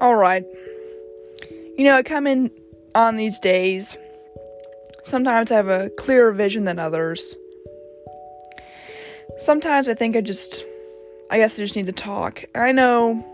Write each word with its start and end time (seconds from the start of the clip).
Alright. 0.00 0.46
You 1.76 1.84
know, 1.84 1.96
I 1.96 2.02
come 2.02 2.26
in 2.26 2.50
on 2.94 3.16
these 3.16 3.38
days. 3.38 3.98
Sometimes 5.02 5.52
I 5.52 5.56
have 5.56 5.68
a 5.68 5.90
clearer 5.90 6.32
vision 6.32 6.64
than 6.64 6.78
others. 6.78 7.36
Sometimes 9.38 9.88
I 9.88 9.94
think 9.94 10.16
I 10.16 10.20
just, 10.20 10.64
I 11.30 11.38
guess 11.38 11.58
I 11.58 11.62
just 11.62 11.76
need 11.76 11.86
to 11.86 11.92
talk. 11.92 12.44
I 12.54 12.72
know 12.72 13.26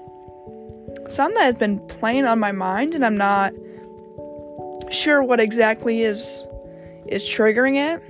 something 1.08 1.36
that 1.36 1.44
has 1.44 1.54
been 1.54 1.78
playing 1.86 2.24
on 2.24 2.38
my 2.38 2.52
mind, 2.52 2.94
and 2.94 3.04
I'm 3.04 3.16
not 3.16 3.52
sure 4.90 5.22
what 5.22 5.40
exactly 5.40 6.02
is 6.02 6.44
is 7.06 7.22
triggering 7.22 7.76
it, 7.76 8.02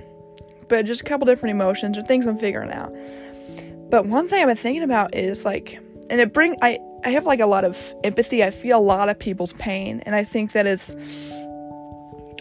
but 0.67 0.85
just 0.85 1.01
a 1.01 1.03
couple 1.03 1.25
different 1.25 1.51
emotions 1.51 1.97
or 1.97 2.03
things 2.03 2.25
I'm 2.25 2.37
figuring 2.37 2.71
out. 2.71 2.91
But 3.89 4.05
one 4.05 4.27
thing 4.27 4.41
I've 4.41 4.47
been 4.47 4.57
thinking 4.57 4.83
about 4.83 5.15
is 5.15 5.45
like, 5.45 5.79
and 6.09 6.19
it 6.19 6.33
bring 6.33 6.55
I 6.61 6.79
I 7.03 7.09
have 7.09 7.25
like 7.25 7.39
a 7.39 7.45
lot 7.45 7.63
of 7.63 7.95
empathy. 8.03 8.43
I 8.43 8.51
feel 8.51 8.77
a 8.77 8.81
lot 8.81 9.09
of 9.09 9.19
people's 9.19 9.53
pain, 9.53 10.01
and 10.05 10.15
I 10.15 10.23
think 10.23 10.53
that 10.53 10.65
is 10.65 10.95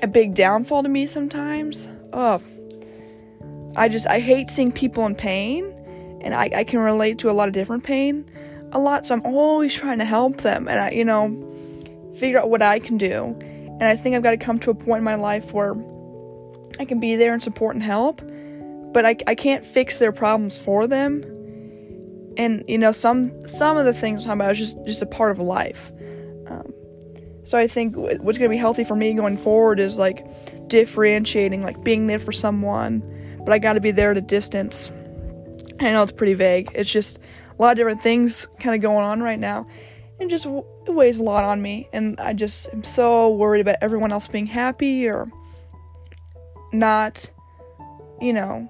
a 0.02 0.06
big 0.06 0.34
downfall 0.34 0.82
to 0.82 0.88
me 0.88 1.06
sometimes. 1.06 1.88
Oh, 2.12 2.40
I 3.76 3.88
just 3.88 4.06
I 4.06 4.20
hate 4.20 4.50
seeing 4.50 4.72
people 4.72 5.06
in 5.06 5.14
pain, 5.14 5.72
and 6.22 6.34
I, 6.34 6.50
I 6.54 6.64
can 6.64 6.80
relate 6.80 7.18
to 7.18 7.30
a 7.30 7.32
lot 7.32 7.48
of 7.48 7.54
different 7.54 7.84
pain 7.84 8.28
a 8.72 8.78
lot. 8.78 9.06
So 9.06 9.14
I'm 9.14 9.24
always 9.24 9.74
trying 9.74 9.98
to 9.98 10.04
help 10.04 10.38
them, 10.38 10.68
and 10.68 10.80
I 10.80 10.90
you 10.90 11.04
know 11.04 11.28
figure 12.16 12.40
out 12.40 12.50
what 12.50 12.62
I 12.62 12.78
can 12.78 12.96
do. 12.96 13.36
And 13.78 13.84
I 13.84 13.96
think 13.96 14.16
I've 14.16 14.22
got 14.22 14.30
to 14.30 14.38
come 14.38 14.58
to 14.60 14.70
a 14.70 14.74
point 14.74 14.98
in 14.98 15.04
my 15.04 15.16
life 15.16 15.52
where 15.52 15.74
I 16.78 16.86
can 16.86 16.98
be 16.98 17.14
there 17.16 17.34
and 17.34 17.42
support 17.42 17.74
and 17.74 17.82
help, 17.82 18.22
but 18.92 19.04
I, 19.04 19.16
I 19.26 19.34
can't 19.34 19.64
fix 19.64 19.98
their 19.98 20.12
problems 20.12 20.58
for 20.58 20.86
them 20.86 21.22
and 22.36 22.64
you 22.68 22.78
know 22.78 22.92
some 22.92 23.32
some 23.46 23.76
of 23.76 23.84
the 23.84 23.92
things 23.92 24.20
I'm 24.20 24.26
talking 24.26 24.40
about 24.40 24.52
is 24.52 24.58
just 24.58 24.84
just 24.86 25.02
a 25.02 25.06
part 25.06 25.32
of 25.32 25.38
life. 25.38 25.90
Um, 26.46 26.72
so 27.42 27.58
I 27.58 27.66
think 27.66 27.96
what's 27.96 28.38
gonna 28.38 28.50
be 28.50 28.56
healthy 28.56 28.84
for 28.84 28.96
me 28.96 29.14
going 29.14 29.36
forward 29.36 29.80
is 29.80 29.98
like 29.98 30.26
differentiating, 30.68 31.62
like 31.62 31.82
being 31.82 32.06
there 32.06 32.18
for 32.18 32.32
someone, 32.32 33.02
but 33.44 33.52
I 33.52 33.58
got 33.58 33.74
to 33.74 33.80
be 33.80 33.90
there 33.90 34.10
at 34.10 34.16
a 34.16 34.22
distance. 34.22 34.90
I 35.80 35.90
know 35.90 36.02
it's 36.02 36.12
pretty 36.12 36.34
vague. 36.34 36.70
It's 36.74 36.90
just 36.90 37.18
a 37.58 37.62
lot 37.62 37.72
of 37.72 37.76
different 37.76 38.02
things 38.02 38.46
kind 38.58 38.74
of 38.74 38.80
going 38.80 39.04
on 39.04 39.22
right 39.22 39.38
now, 39.38 39.66
and 40.18 40.30
just 40.30 40.46
it 40.46 40.94
weighs 40.94 41.18
a 41.18 41.22
lot 41.22 41.44
on 41.44 41.60
me. 41.62 41.88
And 41.92 42.18
I 42.20 42.32
just 42.32 42.68
am 42.72 42.82
so 42.82 43.30
worried 43.30 43.60
about 43.60 43.76
everyone 43.80 44.12
else 44.12 44.28
being 44.28 44.46
happy 44.46 45.06
or 45.06 45.30
not. 46.72 47.30
You 48.20 48.32
know, 48.32 48.68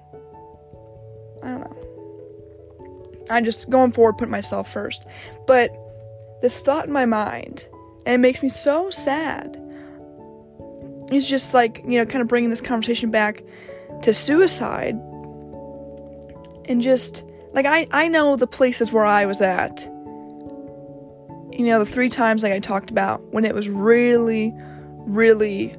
I 1.43 1.47
don't 1.47 1.59
know. 1.61 1.76
I'm 3.29 3.45
just 3.45 3.69
going 3.69 3.91
forward, 3.91 4.17
put 4.17 4.29
myself 4.29 4.71
first. 4.71 5.05
But 5.45 5.71
this 6.41 6.59
thought 6.59 6.87
in 6.87 6.93
my 6.93 7.05
mind, 7.05 7.67
and 8.05 8.15
it 8.15 8.19
makes 8.19 8.43
me 8.43 8.49
so 8.49 8.89
sad, 8.89 9.61
is 11.11 11.27
just 11.27 11.53
like, 11.53 11.81
you 11.83 11.99
know, 11.99 12.05
kind 12.05 12.21
of 12.21 12.27
bringing 12.27 12.49
this 12.49 12.61
conversation 12.61 13.11
back 13.11 13.43
to 14.01 14.13
suicide. 14.13 14.95
And 16.69 16.81
just, 16.81 17.23
like, 17.53 17.65
I, 17.65 17.87
I 17.91 18.07
know 18.09 18.35
the 18.35 18.47
places 18.47 18.91
where 18.91 19.05
I 19.05 19.25
was 19.25 19.41
at. 19.41 19.85
You 21.51 21.65
know, 21.65 21.79
the 21.79 21.85
three 21.85 22.09
times, 22.09 22.43
like 22.43 22.51
I 22.51 22.59
talked 22.59 22.91
about, 22.91 23.33
when 23.33 23.45
it 23.45 23.55
was 23.55 23.69
really, 23.69 24.53
really 25.05 25.75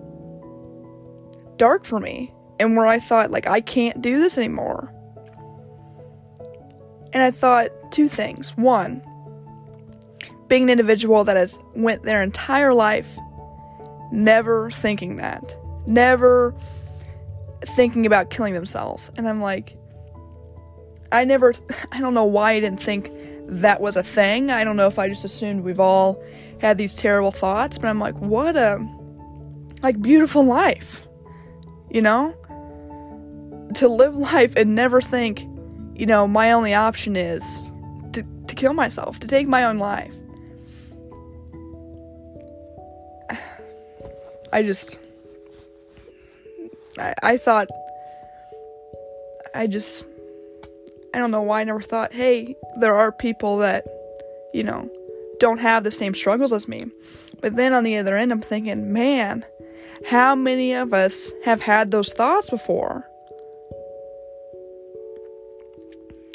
dark 1.57 1.85
for 1.85 2.01
me. 2.01 2.33
And 2.59 2.77
where 2.77 2.87
I 2.87 2.99
thought, 2.99 3.31
like, 3.31 3.47
I 3.47 3.61
can't 3.61 4.03
do 4.03 4.19
this 4.19 4.39
anymore. 4.39 4.93
And 7.13 7.23
I 7.23 7.31
thought 7.31 7.71
two 7.91 8.09
things. 8.09 8.51
One, 8.57 9.03
being 10.49 10.65
an 10.65 10.71
individual 10.71 11.25
that 11.25 11.37
has 11.37 11.59
went 11.75 12.03
their 12.03 12.23
entire 12.23 12.75
life 12.75 13.19
never 14.11 14.71
thinking 14.71 15.17
that. 15.17 15.57
Never 15.87 16.55
thinking 17.63 18.07
about 18.07 18.31
killing 18.31 18.55
themselves. 18.55 19.11
And 19.17 19.29
I'm 19.29 19.41
like 19.41 19.77
I 21.13 21.25
never 21.25 21.55
I 21.93 22.01
don't 22.01 22.15
know 22.15 22.25
why 22.25 22.53
I 22.53 22.61
didn't 22.61 22.83
think 22.83 23.11
that 23.47 23.81
was 23.81 23.97
a 23.97 24.03
thing. 24.03 24.51
I 24.51 24.65
don't 24.65 24.77
know 24.77 24.87
if 24.87 24.99
I 24.99 25.09
just 25.09 25.25
assumed 25.25 25.65
we've 25.65 25.81
all 25.81 26.23
had 26.61 26.77
these 26.77 26.95
terrible 26.95 27.33
thoughts, 27.33 27.79
but 27.79 27.89
I'm 27.89 27.99
like 27.99 28.17
what 28.17 28.57
a 28.57 28.87
like 29.83 30.01
beautiful 30.01 30.43
life. 30.43 31.07
You 31.91 32.03
know? 32.03 32.35
To 33.75 33.89
live 33.89 34.15
life 34.35 34.55
and 34.57 34.75
never 34.75 35.01
think 35.01 35.47
you 35.99 36.07
know, 36.07 36.27
my 36.29 36.53
only 36.53 36.73
option 36.73 37.17
is 37.17 37.45
to, 38.13 38.25
to 38.47 38.55
kill 38.55 38.73
myself, 38.73 39.19
to 39.19 39.27
take 39.27 39.49
my 39.49 39.65
own 39.65 39.79
life. 39.79 40.15
I 44.53 44.63
just. 44.63 44.99
I, 46.99 47.15
I 47.23 47.37
thought. 47.37 47.69
I 49.55 49.67
just. 49.67 50.07
I 51.13 51.19
don't 51.19 51.31
know 51.31 51.43
why 51.43 51.63
I 51.63 51.65
never 51.65 51.81
thought, 51.81 52.13
hey, 52.13 52.55
there 52.79 52.95
are 52.95 53.11
people 53.11 53.59
that, 53.59 53.87
you 54.53 54.63
know, 54.63 54.91
don't 55.41 55.59
have 55.59 55.83
the 55.83 55.91
same 55.91 56.15
struggles 56.15 56.53
as 56.53 56.69
me. 56.69 56.87
But 57.41 57.57
then 57.57 57.73
on 57.73 57.83
the 57.83 57.97
other 57.97 58.17
end, 58.17 58.31
I'm 58.31 58.43
thinking, 58.43 58.93
man, 58.93 59.45
how 60.07 60.35
many 60.35 60.75
of 60.75 60.93
us 60.93 61.33
have 61.45 61.63
had 61.63 61.91
those 61.91 62.13
thoughts 62.13 62.51
before? 62.51 63.09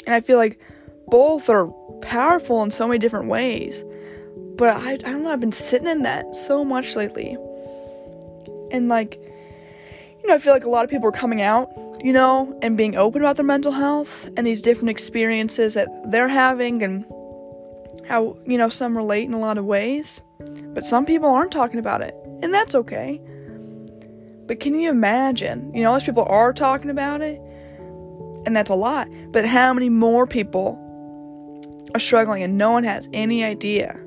And 0.06 0.14
I 0.14 0.20
feel 0.20 0.38
like 0.38 0.60
both 1.08 1.48
are 1.48 1.66
powerful 2.00 2.62
in 2.62 2.70
so 2.70 2.86
many 2.86 2.98
different 2.98 3.28
ways. 3.28 3.84
But 4.56 4.76
I, 4.76 4.92
I 4.92 4.96
don't 4.96 5.24
know, 5.24 5.30
I've 5.30 5.40
been 5.40 5.52
sitting 5.52 5.88
in 5.88 6.02
that 6.02 6.36
so 6.36 6.64
much 6.64 6.96
lately. 6.96 7.36
And 8.70 8.88
like, 8.88 9.16
you 9.16 10.28
know, 10.28 10.34
I 10.34 10.38
feel 10.38 10.52
like 10.52 10.64
a 10.64 10.70
lot 10.70 10.84
of 10.84 10.90
people 10.90 11.08
are 11.08 11.12
coming 11.12 11.42
out, 11.42 11.70
you 12.02 12.12
know, 12.12 12.56
and 12.62 12.76
being 12.76 12.96
open 12.96 13.22
about 13.22 13.36
their 13.36 13.44
mental 13.44 13.72
health 13.72 14.30
and 14.36 14.46
these 14.46 14.62
different 14.62 14.90
experiences 14.90 15.74
that 15.74 15.88
they're 16.10 16.28
having 16.28 16.82
and 16.82 17.04
how, 18.06 18.36
you 18.46 18.58
know, 18.58 18.68
some 18.68 18.96
relate 18.96 19.24
in 19.24 19.34
a 19.34 19.38
lot 19.38 19.58
of 19.58 19.64
ways. 19.64 20.20
But 20.74 20.84
some 20.84 21.04
people 21.04 21.28
aren't 21.28 21.52
talking 21.52 21.78
about 21.78 22.00
it. 22.00 22.14
And 22.42 22.52
that's 22.52 22.74
okay. 22.74 23.20
But 24.46 24.60
can 24.60 24.78
you 24.78 24.90
imagine? 24.90 25.74
You 25.74 25.82
know, 25.82 25.92
those 25.92 26.04
people 26.04 26.24
are 26.24 26.52
talking 26.52 26.90
about 26.90 27.22
it 27.22 27.40
and 28.46 28.56
that's 28.56 28.70
a 28.70 28.74
lot. 28.74 29.08
But 29.30 29.46
how 29.46 29.72
many 29.72 29.88
more 29.88 30.26
people 30.26 30.80
are 31.94 32.00
struggling 32.00 32.42
and 32.42 32.58
no 32.58 32.70
one 32.70 32.84
has 32.84 33.08
any 33.12 33.44
idea? 33.44 34.00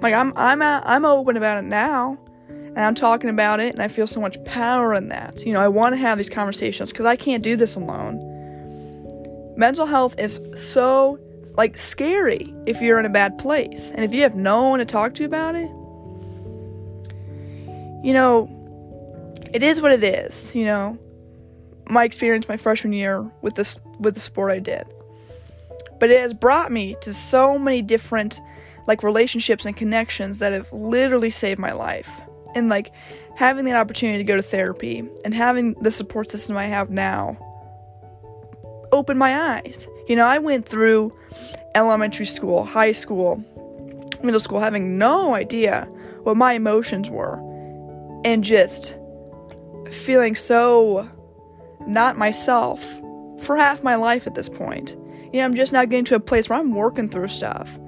Like 0.00 0.14
I'm 0.14 0.32
I'm 0.36 0.62
I'm 0.62 1.04
open 1.04 1.36
about 1.36 1.58
it 1.58 1.66
now. 1.66 2.18
And 2.48 2.78
I'm 2.78 2.94
talking 2.94 3.28
about 3.28 3.58
it 3.58 3.74
and 3.74 3.82
I 3.82 3.88
feel 3.88 4.06
so 4.06 4.20
much 4.20 4.42
power 4.44 4.94
in 4.94 5.08
that. 5.08 5.44
You 5.44 5.52
know, 5.52 5.60
I 5.60 5.66
want 5.66 5.92
to 5.92 5.96
have 5.96 6.18
these 6.18 6.30
conversations 6.30 6.92
cuz 6.92 7.04
I 7.04 7.16
can't 7.16 7.42
do 7.42 7.56
this 7.56 7.74
alone. 7.74 8.26
Mental 9.56 9.86
health 9.86 10.18
is 10.18 10.40
so 10.54 11.18
like 11.56 11.76
scary 11.76 12.54
if 12.66 12.80
you're 12.80 12.98
in 13.00 13.06
a 13.06 13.10
bad 13.10 13.38
place. 13.38 13.90
And 13.94 14.04
if 14.04 14.14
you 14.14 14.22
have 14.22 14.36
no 14.36 14.68
one 14.68 14.78
to 14.78 14.84
talk 14.84 15.14
to 15.16 15.24
about 15.24 15.56
it, 15.56 15.68
you 18.02 18.14
know, 18.14 18.48
it 19.52 19.62
is 19.62 19.80
what 19.80 19.92
it 19.92 20.04
is, 20.04 20.54
you 20.54 20.64
know. 20.64 20.98
My 21.88 22.04
experience 22.04 22.48
my 22.48 22.56
freshman 22.56 22.92
year 22.92 23.28
with 23.42 23.54
this 23.54 23.76
with 23.98 24.14
the 24.14 24.20
sport 24.20 24.52
I 24.52 24.58
did. 24.60 24.84
But 25.98 26.10
it 26.10 26.20
has 26.20 26.32
brought 26.32 26.72
me 26.72 26.96
to 27.02 27.12
so 27.12 27.58
many 27.58 27.82
different 27.82 28.40
like 28.86 29.02
relationships 29.02 29.66
and 29.66 29.76
connections 29.76 30.38
that 30.38 30.52
have 30.52 30.72
literally 30.72 31.30
saved 31.30 31.58
my 31.58 31.72
life. 31.72 32.20
And 32.54 32.68
like 32.68 32.92
having 33.36 33.64
the 33.64 33.72
opportunity 33.72 34.18
to 34.18 34.24
go 34.24 34.36
to 34.36 34.42
therapy 34.42 35.04
and 35.24 35.34
having 35.34 35.74
the 35.74 35.90
support 35.90 36.30
system 36.30 36.56
I 36.56 36.66
have 36.66 36.90
now 36.90 37.36
opened 38.92 39.18
my 39.18 39.56
eyes. 39.56 39.86
You 40.08 40.16
know, 40.16 40.26
I 40.26 40.38
went 40.38 40.68
through 40.68 41.16
elementary 41.74 42.26
school, 42.26 42.64
high 42.64 42.92
school, 42.92 43.44
middle 44.22 44.40
school 44.40 44.60
having 44.60 44.98
no 44.98 45.34
idea 45.34 45.84
what 46.22 46.36
my 46.36 46.52
emotions 46.52 47.08
were 47.08 47.38
and 48.24 48.44
just 48.44 48.94
feeling 49.90 50.34
so 50.34 51.08
not 51.86 52.18
myself 52.18 52.82
for 53.40 53.56
half 53.56 53.82
my 53.82 53.94
life 53.94 54.26
at 54.26 54.34
this 54.34 54.48
point. 54.48 54.96
You 55.32 55.40
know, 55.40 55.44
I'm 55.44 55.54
just 55.54 55.72
now 55.72 55.84
getting 55.84 56.04
to 56.06 56.14
a 56.14 56.20
place 56.20 56.48
where 56.48 56.58
I'm 56.58 56.74
working 56.74 57.08
through 57.08 57.28
stuff. 57.28 57.78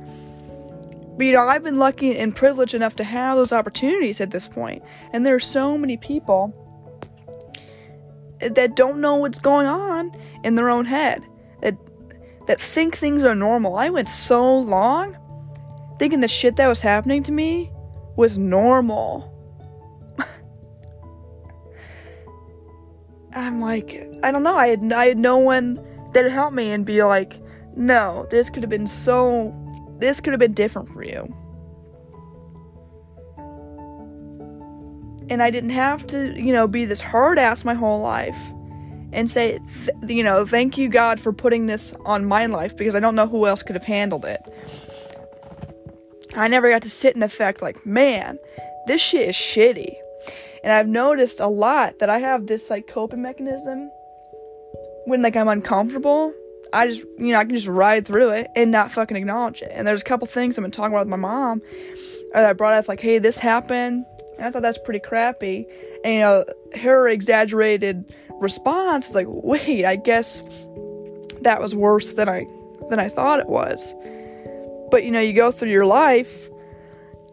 But 1.17 1.27
you 1.27 1.33
know, 1.33 1.47
I've 1.47 1.63
been 1.63 1.79
lucky 1.79 2.17
and 2.17 2.35
privileged 2.35 2.75
enough 2.75 2.97
to 2.97 3.05
have 3.05 3.37
those 3.37 3.53
opportunities 3.53 4.21
at 4.21 4.31
this 4.31 4.49
point. 4.49 4.83
And 5.13 5.27
there 5.27 5.35
are 5.35 5.41
so 5.41 5.77
many 5.77 5.97
people 5.97 6.55
that 8.41 8.77
don't 8.77 9.01
know 9.01 9.17
what's 9.17 9.39
going 9.39 9.67
on 9.67 10.13
in 10.43 10.55
their 10.55 10.71
own 10.71 10.85
head. 10.85 11.23
That 11.61 11.77
that 12.47 12.61
think 12.61 12.97
things 12.97 13.25
are 13.25 13.35
normal. 13.35 13.77
I 13.77 13.91
went 13.91 14.09
so 14.09 14.59
long 14.59 15.17
thinking 15.99 16.21
the 16.21 16.29
shit 16.29 16.57
that 16.57 16.67
was 16.67 16.81
happening 16.81 17.23
to 17.25 17.33
me 17.33 17.71
was 18.17 18.39
normal. 18.39 19.32
I'm 23.35 23.61
like, 23.61 24.09
I 24.23 24.31
don't 24.31 24.43
know. 24.43 24.57
I 24.57 24.69
had 24.69 24.93
I 24.93 25.07
had 25.07 25.19
no 25.19 25.39
one 25.39 25.77
that 26.13 26.25
would 26.25 26.33
help 26.33 26.53
me 26.53 26.71
and 26.71 26.85
be 26.85 27.03
like, 27.03 27.41
no, 27.75 28.27
this 28.31 28.51
could 28.51 28.63
have 28.63 28.71
been 28.71 28.89
so 28.89 29.55
this 29.99 30.21
could 30.21 30.33
have 30.33 30.41
been 30.41 30.55
different 30.55 30.89
for 30.91 31.03
you. 31.03 31.35
And 35.31 35.43
I 35.43 35.51
didn't 35.51 35.71
have 35.71 36.07
to, 36.09 36.39
you 36.39 36.53
know, 36.53 36.67
be 36.67 36.85
this 36.85 37.01
hard 37.01 37.39
ass 37.39 37.65
my 37.65 37.75
whole 37.75 38.01
life 38.01 38.37
and 39.13 39.31
say, 39.31 39.61
th- 39.85 40.11
you 40.11 40.25
know, 40.25 40.45
thank 40.45 40.77
you, 40.77 40.89
God, 40.89 41.21
for 41.21 41.33
putting 41.33 41.67
this 41.67 41.95
on 42.05 42.25
my 42.25 42.47
life 42.47 42.77
because 42.77 42.95
I 42.95 43.01
don't 43.01 43.15
know 43.15 43.29
who 43.29 43.47
else 43.47 43.63
could 43.63 43.77
have 43.77 43.85
handled 43.85 44.25
it. 44.25 44.41
I 46.35 46.49
never 46.49 46.71
got 46.71 46.83
to 46.83 46.91
sit 46.91 47.15
in 47.15 47.21
the 47.21 47.29
fact, 47.29 47.63
like, 47.63 47.85
man, 47.87 48.39
this 48.87 49.01
shit 49.01 49.29
is 49.29 49.35
shitty. 49.37 49.95
And 50.65 50.73
I've 50.73 50.89
noticed 50.89 51.41
a 51.41 51.47
lot 51.47 51.99
that 51.99 52.09
I 52.11 52.19
have 52.19 52.47
this, 52.47 52.71
like, 52.71 52.87
coping 52.87 53.23
mechanism 53.23 53.91
when, 55.07 55.23
like, 55.23 55.37
I'm 55.37 55.49
uncomfortable. 55.49 56.33
I 56.73 56.87
just, 56.87 57.05
you 57.19 57.33
know, 57.33 57.39
I 57.39 57.45
can 57.45 57.55
just 57.55 57.67
ride 57.67 58.07
through 58.07 58.31
it 58.31 58.49
and 58.55 58.71
not 58.71 58.93
fucking 58.93 59.17
acknowledge 59.17 59.63
it. 59.63 59.71
And 59.73 59.87
there's 59.87 60.03
a 60.03 60.05
couple 60.05 60.27
things 60.27 60.57
I've 60.57 60.63
been 60.63 60.71
talking 60.71 60.93
about 60.93 61.07
with 61.07 61.11
my 61.11 61.17
mom 61.17 61.61
uh, 62.35 62.41
that 62.41 62.47
I 62.47 62.53
brought 62.53 62.75
up, 62.75 62.89
like, 62.89 63.01
hey, 63.01 63.19
this 63.19 63.39
happened. 63.39 64.07
And 64.39 64.47
I 64.47 64.51
thought 64.51 64.63
that's 64.63 64.79
pretty 64.79 65.01
crappy. 65.01 65.67
And, 66.05 66.15
you 66.15 66.21
know, 66.21 66.45
her 66.77 67.09
exaggerated 67.09 68.13
response 68.31 69.09
is 69.09 69.15
like, 69.15 69.27
wait, 69.29 69.85
I 69.85 69.97
guess 69.97 70.43
that 71.43 71.61
was 71.61 71.75
worse 71.75 72.13
than 72.13 72.29
I 72.29 72.45
than 72.91 72.99
I 72.99 73.09
thought 73.09 73.41
it 73.41 73.49
was. 73.49 73.95
But 74.91 75.05
you 75.05 75.11
know, 75.11 75.21
you 75.21 75.33
go 75.33 75.51
through 75.51 75.71
your 75.71 75.87
life 75.87 76.49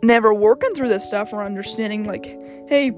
never 0.01 0.33
working 0.33 0.73
through 0.73 0.87
this 0.87 1.05
stuff 1.05 1.33
or 1.33 1.43
understanding 1.43 2.05
like, 2.05 2.25
hey, 2.67 2.91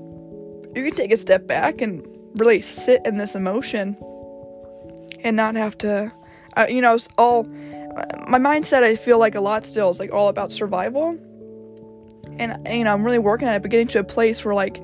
you 0.75 0.83
can 0.83 0.93
take 0.93 1.11
a 1.11 1.17
step 1.17 1.47
back 1.47 1.81
and 1.81 2.05
really 2.37 2.61
sit 2.61 3.01
in 3.05 3.17
this 3.17 3.35
emotion 3.35 3.97
and 5.23 5.35
not 5.35 5.55
have 5.55 5.77
to 5.79 6.11
uh, 6.57 6.65
you 6.69 6.81
know, 6.81 6.95
it's 6.95 7.07
all 7.17 7.43
my 8.27 8.37
mindset 8.37 8.83
I 8.83 8.95
feel 8.95 9.19
like 9.19 9.35
a 9.35 9.41
lot 9.41 9.65
still 9.65 9.89
is 9.89 9.99
like 9.99 10.11
all 10.11 10.27
about 10.27 10.51
survival. 10.51 11.17
And 12.37 12.67
you 12.67 12.83
know, 12.83 12.93
I'm 12.93 13.03
really 13.03 13.19
working 13.19 13.47
at 13.47 13.55
it, 13.55 13.61
but 13.61 13.71
getting 13.71 13.87
to 13.89 13.99
a 13.99 14.03
place 14.03 14.43
where 14.43 14.55
like 14.55 14.81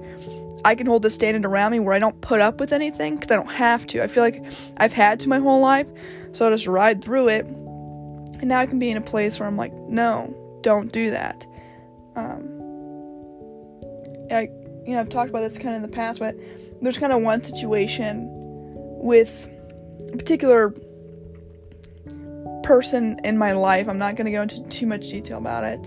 I 0.65 0.75
can 0.75 0.87
hold 0.87 1.03
the 1.03 1.09
standard 1.09 1.45
around 1.45 1.71
me 1.71 1.79
where 1.79 1.93
I 1.93 1.99
don't 1.99 2.19
put 2.21 2.41
up 2.41 2.59
with 2.59 2.73
anything 2.73 3.15
because 3.15 3.31
I 3.31 3.35
don't 3.35 3.51
have 3.51 3.87
to. 3.87 4.03
I 4.03 4.07
feel 4.07 4.23
like 4.23 4.43
I've 4.77 4.93
had 4.93 5.19
to 5.21 5.29
my 5.29 5.39
whole 5.39 5.61
life, 5.61 5.89
so 6.33 6.47
I 6.47 6.49
just 6.49 6.67
ride 6.67 7.03
through 7.03 7.29
it. 7.29 7.45
And 7.45 8.49
now 8.49 8.59
I 8.59 8.65
can 8.65 8.79
be 8.79 8.89
in 8.89 8.97
a 8.97 9.01
place 9.01 9.39
where 9.39 9.47
I'm 9.47 9.57
like, 9.57 9.73
no, 9.73 10.33
don't 10.61 10.91
do 10.91 11.09
that. 11.11 11.45
Um, 12.15 12.43
I, 14.31 14.49
you 14.87 14.93
know, 14.93 15.01
I've 15.01 15.09
talked 15.09 15.29
about 15.29 15.41
this 15.41 15.57
kind 15.57 15.75
of 15.75 15.75
in 15.75 15.81
the 15.81 15.95
past, 15.95 16.19
but 16.19 16.35
there's 16.81 16.97
kind 16.97 17.11
of 17.11 17.21
one 17.21 17.43
situation 17.43 18.27
with 18.31 19.47
a 20.13 20.15
particular 20.15 20.73
person 22.63 23.19
in 23.25 23.37
my 23.37 23.51
life. 23.51 23.89
I'm 23.89 23.97
not 23.97 24.15
going 24.15 24.25
to 24.25 24.31
go 24.31 24.41
into 24.41 24.63
too 24.69 24.87
much 24.87 25.09
detail 25.09 25.39
about 25.39 25.65
it. 25.65 25.79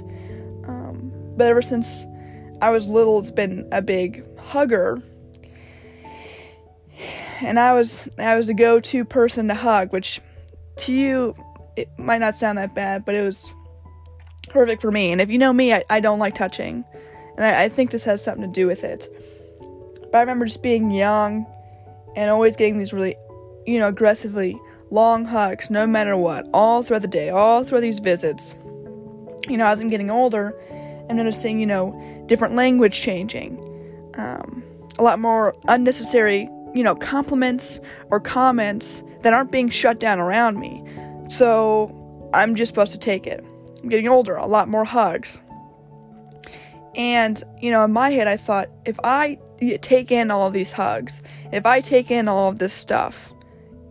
Um, 0.66 1.10
but 1.36 1.46
ever 1.46 1.62
since 1.62 2.04
I 2.60 2.70
was 2.70 2.88
little, 2.88 3.18
it's 3.18 3.30
been 3.30 3.66
a 3.72 3.80
big 3.80 4.38
hugger. 4.38 5.02
And 7.40 7.58
I 7.58 7.72
was 7.72 8.06
I 8.18 8.36
was 8.36 8.48
the 8.48 8.54
go-to 8.54 9.06
person 9.06 9.48
to 9.48 9.54
hug, 9.54 9.94
which 9.94 10.20
to 10.76 10.92
you 10.92 11.34
it 11.74 11.88
might 11.98 12.18
not 12.18 12.36
sound 12.36 12.58
that 12.58 12.74
bad, 12.74 13.06
but 13.06 13.14
it 13.14 13.22
was 13.22 13.50
perfect 14.50 14.82
for 14.82 14.90
me. 14.90 15.10
And 15.10 15.22
if 15.22 15.30
you 15.30 15.38
know 15.38 15.54
me, 15.54 15.72
I, 15.72 15.84
I 15.88 16.00
don't 16.00 16.18
like 16.18 16.34
touching. 16.34 16.84
And 17.40 17.56
I, 17.56 17.64
I 17.64 17.68
think 17.68 17.90
this 17.90 18.04
has 18.04 18.22
something 18.22 18.42
to 18.42 18.52
do 18.52 18.66
with 18.66 18.84
it. 18.84 19.08
But 20.12 20.18
I 20.18 20.20
remember 20.20 20.44
just 20.44 20.62
being 20.62 20.90
young 20.90 21.46
and 22.14 22.30
always 22.30 22.54
getting 22.54 22.78
these 22.78 22.92
really, 22.92 23.16
you 23.66 23.78
know, 23.78 23.88
aggressively 23.88 24.60
long 24.90 25.24
hugs 25.24 25.70
no 25.70 25.86
matter 25.86 26.16
what, 26.16 26.48
all 26.52 26.82
throughout 26.82 27.02
the 27.02 27.08
day, 27.08 27.30
all 27.30 27.64
through 27.64 27.80
these 27.80 27.98
visits. 27.98 28.54
You 29.48 29.56
know, 29.56 29.66
as 29.66 29.80
I'm 29.80 29.88
getting 29.88 30.10
older 30.10 30.54
I'm 31.10 31.16
noticing, 31.16 31.58
you 31.58 31.66
know, 31.66 32.24
different 32.26 32.54
language 32.54 33.00
changing, 33.00 33.58
um, 34.14 34.62
a 34.96 35.02
lot 35.02 35.18
more 35.18 35.56
unnecessary, 35.66 36.48
you 36.72 36.84
know, 36.84 36.94
compliments 36.94 37.80
or 38.10 38.20
comments 38.20 39.02
that 39.22 39.32
aren't 39.32 39.50
being 39.50 39.70
shut 39.70 39.98
down 39.98 40.20
around 40.20 40.60
me. 40.60 40.84
So 41.28 42.30
I'm 42.32 42.54
just 42.54 42.68
supposed 42.70 42.92
to 42.92 42.98
take 42.98 43.26
it. 43.26 43.44
I'm 43.82 43.88
getting 43.88 44.06
older, 44.06 44.36
a 44.36 44.46
lot 44.46 44.68
more 44.68 44.84
hugs. 44.84 45.40
And, 46.94 47.42
you 47.60 47.70
know, 47.70 47.84
in 47.84 47.92
my 47.92 48.10
head, 48.10 48.26
I 48.26 48.36
thought 48.36 48.68
if 48.84 48.98
I 49.04 49.38
take 49.80 50.10
in 50.10 50.30
all 50.30 50.46
of 50.46 50.52
these 50.52 50.72
hugs, 50.72 51.22
if 51.52 51.66
I 51.66 51.80
take 51.80 52.10
in 52.10 52.28
all 52.28 52.48
of 52.48 52.58
this 52.58 52.74
stuff 52.74 53.32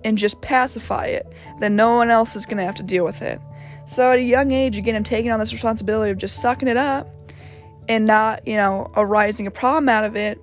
and 0.03 0.17
just 0.17 0.41
pacify 0.41 1.05
it, 1.05 1.25
then 1.59 1.75
no 1.75 1.95
one 1.95 2.09
else 2.09 2.35
is 2.35 2.45
going 2.45 2.57
to 2.57 2.63
have 2.63 2.75
to 2.75 2.83
deal 2.83 3.05
with 3.05 3.21
it. 3.21 3.39
So 3.85 4.11
at 4.11 4.19
a 4.19 4.23
young 4.23 4.51
age, 4.51 4.77
again, 4.77 4.95
I'm 4.95 5.03
taking 5.03 5.31
on 5.31 5.39
this 5.39 5.53
responsibility 5.53 6.11
of 6.11 6.17
just 6.17 6.41
sucking 6.41 6.67
it 6.67 6.77
up 6.77 7.07
and 7.87 8.05
not, 8.05 8.47
you 8.47 8.55
know, 8.55 8.91
arising 8.95 9.47
a 9.47 9.51
problem 9.51 9.89
out 9.89 10.03
of 10.03 10.15
it. 10.15 10.39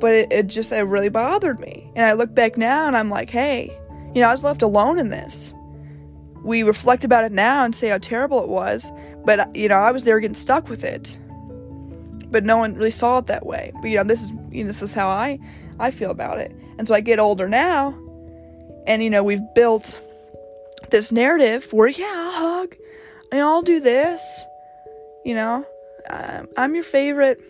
But 0.00 0.14
it, 0.14 0.32
it 0.32 0.46
just, 0.48 0.72
it 0.72 0.82
really 0.82 1.08
bothered 1.08 1.60
me. 1.60 1.90
And 1.94 2.06
I 2.06 2.12
look 2.14 2.34
back 2.34 2.56
now 2.56 2.86
and 2.86 2.96
I'm 2.96 3.08
like, 3.08 3.30
hey, 3.30 3.76
you 4.14 4.20
know, 4.20 4.28
I 4.28 4.32
was 4.32 4.44
left 4.44 4.62
alone 4.62 4.98
in 4.98 5.10
this. 5.10 5.54
We 6.44 6.62
reflect 6.62 7.04
about 7.04 7.24
it 7.24 7.32
now 7.32 7.64
and 7.64 7.74
say 7.74 7.88
how 7.88 7.98
terrible 7.98 8.42
it 8.42 8.48
was, 8.48 8.92
but, 9.24 9.54
you 9.56 9.68
know, 9.68 9.76
I 9.76 9.90
was 9.90 10.04
there 10.04 10.20
getting 10.20 10.34
stuck 10.34 10.68
with 10.68 10.84
it. 10.84 11.18
But 12.30 12.44
no 12.44 12.58
one 12.58 12.74
really 12.74 12.90
saw 12.90 13.18
it 13.18 13.26
that 13.26 13.46
way. 13.46 13.72
But, 13.80 13.88
you 13.88 13.96
know, 13.96 14.04
this 14.04 14.24
is, 14.24 14.30
you 14.50 14.64
know, 14.64 14.68
this 14.68 14.82
is 14.82 14.92
how 14.92 15.08
I, 15.08 15.38
I 15.78 15.90
feel 15.90 16.10
about 16.10 16.38
it. 16.38 16.54
And 16.78 16.86
so 16.86 16.94
I 16.94 17.00
get 17.00 17.18
older 17.18 17.48
now, 17.48 17.98
and, 18.86 19.02
you 19.02 19.10
know, 19.10 19.24
we've 19.24 19.42
built 19.54 19.98
this 20.90 21.10
narrative 21.10 21.72
where, 21.72 21.88
yeah, 21.88 22.12
I'll 22.14 22.32
hug, 22.60 22.76
and 23.32 23.40
I'll 23.40 23.62
do 23.62 23.80
this 23.80 24.44
you 25.24 25.34
know, 25.34 25.66
um, 26.10 26.48
I'm 26.56 26.74
your 26.74 26.84
favorite, 26.84 27.40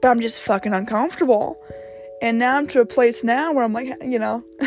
but 0.00 0.08
I'm 0.08 0.20
just 0.20 0.40
fucking 0.40 0.74
uncomfortable. 0.74 1.56
And 2.24 2.38
now 2.38 2.56
I'm 2.56 2.66
to 2.68 2.80
a 2.80 2.86
place 2.86 3.22
now 3.22 3.52
where 3.52 3.62
I'm 3.62 3.74
like, 3.74 4.02
you 4.02 4.18
know, 4.18 4.42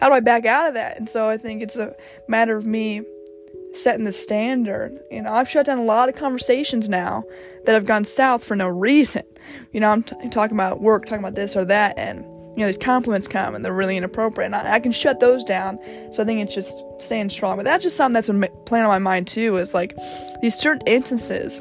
how 0.00 0.08
do 0.08 0.14
I 0.14 0.20
back 0.20 0.46
out 0.46 0.68
of 0.68 0.74
that? 0.74 0.96
And 0.96 1.08
so 1.08 1.28
I 1.28 1.38
think 1.38 1.60
it's 1.60 1.74
a 1.74 1.92
matter 2.28 2.56
of 2.56 2.64
me 2.64 3.02
setting 3.74 4.04
the 4.04 4.12
standard. 4.12 4.96
You 5.10 5.22
know, 5.22 5.32
I've 5.32 5.48
shut 5.48 5.66
down 5.66 5.78
a 5.78 5.84
lot 5.84 6.08
of 6.08 6.14
conversations 6.14 6.88
now 6.88 7.24
that 7.64 7.72
have 7.72 7.84
gone 7.84 8.04
south 8.04 8.44
for 8.44 8.54
no 8.54 8.68
reason. 8.68 9.24
You 9.72 9.80
know, 9.80 9.90
I'm 9.90 10.04
talking 10.04 10.56
about 10.56 10.82
work, 10.82 11.04
talking 11.04 11.18
about 11.18 11.34
this 11.34 11.56
or 11.56 11.64
that, 11.64 11.98
and 11.98 12.18
you 12.56 12.60
know, 12.60 12.66
these 12.66 12.78
compliments 12.78 13.26
come 13.26 13.56
and 13.56 13.64
they're 13.64 13.74
really 13.74 13.96
inappropriate. 13.96 14.46
And 14.46 14.54
I, 14.54 14.74
I, 14.74 14.78
can 14.78 14.92
shut 14.92 15.18
those 15.18 15.42
down. 15.42 15.80
So 16.12 16.22
I 16.22 16.26
think 16.26 16.40
it's 16.40 16.54
just 16.54 16.80
staying 17.00 17.30
strong. 17.30 17.56
But 17.56 17.64
that's 17.64 17.82
just 17.82 17.96
something 17.96 18.14
that's 18.14 18.28
been 18.28 18.48
playing 18.66 18.84
on 18.84 18.88
my 18.88 18.98
mind 18.98 19.26
too 19.26 19.56
is 19.56 19.74
like 19.74 19.96
these 20.42 20.54
certain 20.54 20.86
instances 20.86 21.60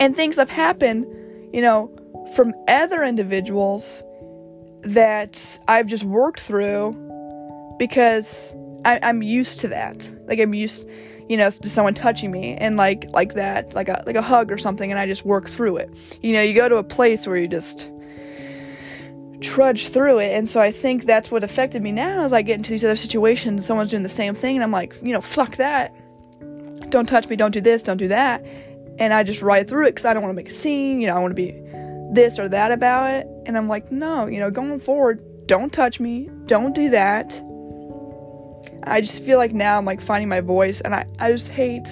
and 0.00 0.16
things 0.16 0.38
have 0.38 0.50
happened, 0.50 1.06
you 1.52 1.60
know, 1.60 1.88
from 2.34 2.52
other 2.66 3.04
individuals 3.04 4.02
that 4.84 5.58
I've 5.68 5.86
just 5.86 6.04
worked 6.04 6.40
through 6.40 6.92
because 7.78 8.54
I, 8.84 9.00
I'm 9.02 9.22
used 9.22 9.60
to 9.60 9.68
that. 9.68 10.08
Like 10.26 10.38
I'm 10.38 10.54
used, 10.54 10.88
you 11.28 11.36
know, 11.36 11.50
to 11.50 11.70
someone 11.70 11.94
touching 11.94 12.30
me 12.30 12.54
and 12.56 12.76
like 12.76 13.06
like 13.10 13.34
that, 13.34 13.74
like 13.74 13.88
a 13.88 14.02
like 14.06 14.16
a 14.16 14.22
hug 14.22 14.52
or 14.52 14.58
something, 14.58 14.90
and 14.90 14.98
I 14.98 15.06
just 15.06 15.24
work 15.24 15.48
through 15.48 15.78
it. 15.78 15.90
You 16.22 16.32
know, 16.32 16.42
you 16.42 16.54
go 16.54 16.68
to 16.68 16.76
a 16.76 16.84
place 16.84 17.26
where 17.26 17.36
you 17.36 17.48
just 17.48 17.90
trudge 19.40 19.88
through 19.88 20.18
it. 20.18 20.32
And 20.32 20.48
so 20.48 20.60
I 20.60 20.70
think 20.70 21.04
that's 21.04 21.30
what 21.30 21.44
affected 21.44 21.82
me 21.82 21.92
now 21.92 22.24
as 22.24 22.32
I 22.32 22.42
get 22.42 22.56
into 22.56 22.70
these 22.70 22.84
other 22.84 22.96
situations. 22.96 23.66
Someone's 23.66 23.90
doing 23.90 24.02
the 24.02 24.08
same 24.08 24.34
thing, 24.34 24.56
and 24.56 24.64
I'm 24.64 24.72
like, 24.72 24.96
you 25.02 25.12
know, 25.12 25.20
fuck 25.20 25.56
that. 25.56 25.94
Don't 26.90 27.06
touch 27.06 27.28
me. 27.28 27.36
Don't 27.36 27.52
do 27.52 27.60
this. 27.60 27.82
Don't 27.82 27.96
do 27.96 28.08
that. 28.08 28.44
And 28.98 29.12
I 29.12 29.24
just 29.24 29.42
ride 29.42 29.68
through 29.68 29.86
it 29.86 29.90
because 29.90 30.04
I 30.04 30.14
don't 30.14 30.22
want 30.22 30.32
to 30.32 30.36
make 30.36 30.48
a 30.48 30.52
scene. 30.52 31.00
You 31.00 31.08
know, 31.08 31.16
I 31.16 31.18
want 31.18 31.32
to 31.32 31.34
be 31.34 31.63
this 32.12 32.38
or 32.38 32.48
that 32.48 32.72
about 32.72 33.10
it. 33.10 33.26
And 33.46 33.56
I'm 33.56 33.68
like, 33.68 33.90
no, 33.90 34.26
you 34.26 34.40
know, 34.40 34.50
going 34.50 34.78
forward, 34.78 35.22
don't 35.46 35.72
touch 35.72 36.00
me. 36.00 36.30
Don't 36.46 36.74
do 36.74 36.90
that. 36.90 37.40
I 38.84 39.00
just 39.00 39.24
feel 39.24 39.38
like 39.38 39.52
now 39.52 39.78
I'm 39.78 39.84
like 39.84 40.00
finding 40.00 40.28
my 40.28 40.40
voice, 40.40 40.80
and 40.82 40.94
I, 40.94 41.06
I 41.18 41.32
just 41.32 41.48
hate 41.48 41.88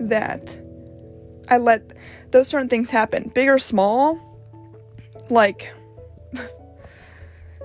that 0.00 0.58
I 1.48 1.58
let 1.58 1.92
those 2.30 2.48
certain 2.48 2.68
things 2.68 2.88
happen, 2.90 3.30
big 3.34 3.48
or 3.48 3.58
small. 3.58 4.18
Like, 5.28 5.70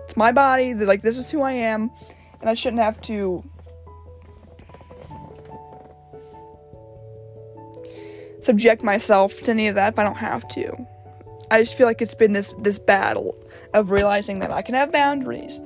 it's 0.04 0.18
my 0.18 0.32
body. 0.32 0.74
Like 0.74 1.02
this 1.02 1.18
is 1.18 1.32
who 1.32 1.42
I 1.42 1.54
am, 1.54 1.90
and 2.42 2.50
I 2.50 2.54
shouldn't 2.54 2.82
have 2.82 3.02
to 3.04 3.44
subject 8.42 8.84
myself 8.84 9.42
to 9.44 9.52
any 9.52 9.68
of 9.68 9.76
that 9.76 9.94
if 9.94 10.00
I 10.00 10.04
don't 10.04 10.18
have 10.18 10.48
to. 10.50 10.86
I 11.52 11.62
just 11.62 11.78
feel 11.78 11.88
like 11.88 12.02
it's 12.02 12.16
been 12.16 12.34
this 12.34 12.54
this 12.60 12.80
battle 12.80 13.36
of 13.74 13.92
realizing 13.92 14.40
that 14.40 14.52
I 14.52 14.62
can 14.62 14.75
have 14.75 14.92
boundaries. 14.92 15.62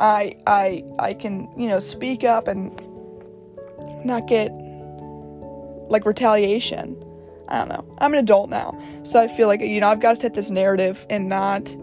I 0.00 0.34
I 0.46 0.84
I 0.98 1.14
can, 1.14 1.48
you 1.56 1.68
know, 1.68 1.78
speak 1.78 2.24
up 2.24 2.48
and 2.48 2.72
not 4.04 4.26
get 4.28 4.50
like 5.88 6.06
retaliation. 6.06 6.96
I 7.48 7.58
don't 7.58 7.68
know. 7.68 7.96
I'm 7.98 8.14
an 8.14 8.20
adult 8.20 8.50
now. 8.50 8.78
So 9.02 9.20
I 9.22 9.28
feel 9.28 9.48
like 9.48 9.60
you 9.60 9.80
know, 9.80 9.88
I've 9.88 10.00
got 10.00 10.14
to 10.14 10.20
set 10.20 10.34
this 10.34 10.50
narrative 10.50 11.06
and 11.10 11.28
not 11.28 11.74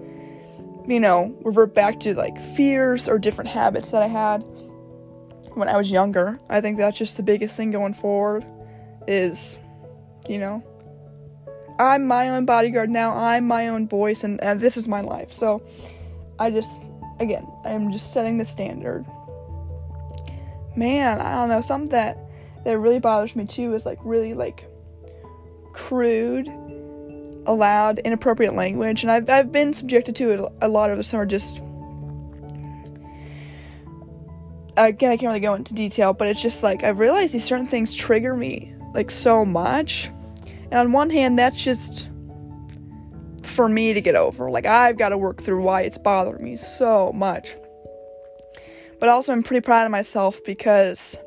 you 0.88 1.00
know, 1.00 1.34
revert 1.44 1.74
back 1.76 2.00
to 2.02 2.14
like 2.16 2.42
fears 2.42 3.08
or 3.08 3.20
different 3.20 3.50
habits 3.50 3.92
that 3.92 4.02
I 4.02 4.08
had. 4.08 4.44
when 5.54 5.68
I 5.68 5.78
was 5.78 5.92
younger. 5.92 6.40
I 6.50 6.62
think 6.62 6.78
that's 6.78 6.98
just 6.98 7.18
the 7.18 7.24
biggest 7.24 7.56
thing 7.56 7.72
going 7.72 7.94
forward 7.94 8.46
is, 9.08 9.58
you 10.28 10.38
know, 10.38 10.64
I'm 11.82 12.06
my 12.06 12.30
own 12.30 12.46
bodyguard 12.46 12.90
now. 12.90 13.16
I'm 13.16 13.48
my 13.48 13.68
own 13.68 13.88
voice, 13.88 14.24
and, 14.24 14.42
and 14.44 14.60
this 14.60 14.78
is 14.78 14.88
my 14.88 15.02
life. 15.02 15.34
So 15.34 15.64
I 16.40 16.52
just, 16.52 16.84
again, 17.20 17.48
I'm 17.66 17.92
just 17.92 18.14
setting 18.14 18.38
the 18.38 18.46
standard. 18.46 19.06
Man, 20.76 21.20
I 21.20 21.34
don't 21.36 21.50
know. 21.50 21.62
Something 21.62 21.90
that 21.92 22.18
that 22.64 22.78
really 22.78 23.00
bothers 23.00 23.36
me 23.36 23.46
too 23.46 23.74
is 23.74 23.86
like 23.86 24.00
really 24.04 24.34
like 24.34 24.66
crude, 25.74 26.48
allowed, 27.46 28.00
inappropriate 28.00 28.56
language, 28.56 29.04
and 29.04 29.12
I've 29.12 29.30
I've 29.30 29.52
been 29.52 29.74
subjected 29.74 30.16
to 30.18 30.30
it 30.30 30.52
a 30.62 30.68
lot 30.68 30.92
of 30.92 30.98
the 30.98 31.04
summer. 31.04 31.26
Just 31.26 31.58
again, 34.78 35.12
I 35.12 35.18
can't 35.18 35.24
really 35.24 35.40
go 35.40 35.56
into 35.56 35.74
detail, 35.74 36.14
but 36.14 36.28
it's 36.28 36.42
just 36.42 36.64
like 36.64 36.84
I've 36.84 37.00
realized 37.00 37.34
these 37.34 37.44
certain 37.44 37.68
things 37.68 37.96
trigger 37.96 38.36
me 38.36 38.74
like 38.94 39.12
so 39.12 39.44
much. 39.44 40.10
And 40.72 40.80
on 40.80 40.92
one 40.94 41.10
hand, 41.10 41.38
that's 41.38 41.62
just 41.62 42.08
for 43.44 43.68
me 43.68 43.94
to 43.94 44.02
get 44.02 44.16
over. 44.16 44.50
Like 44.50 44.66
I've 44.66 44.98
got 44.98 45.10
to 45.10 45.18
work 45.18 45.42
through 45.42 45.62
why 45.62 45.82
it's 45.82 45.98
bothering 45.98 46.44
me 46.44 46.56
so 46.56 47.12
much. 47.14 47.56
But 49.00 49.10
also, 49.10 49.34
I'm 49.34 49.44
pretty 49.44 49.66
proud 49.66 49.86
of 49.86 49.92
myself 49.92 50.40
because 50.46 51.18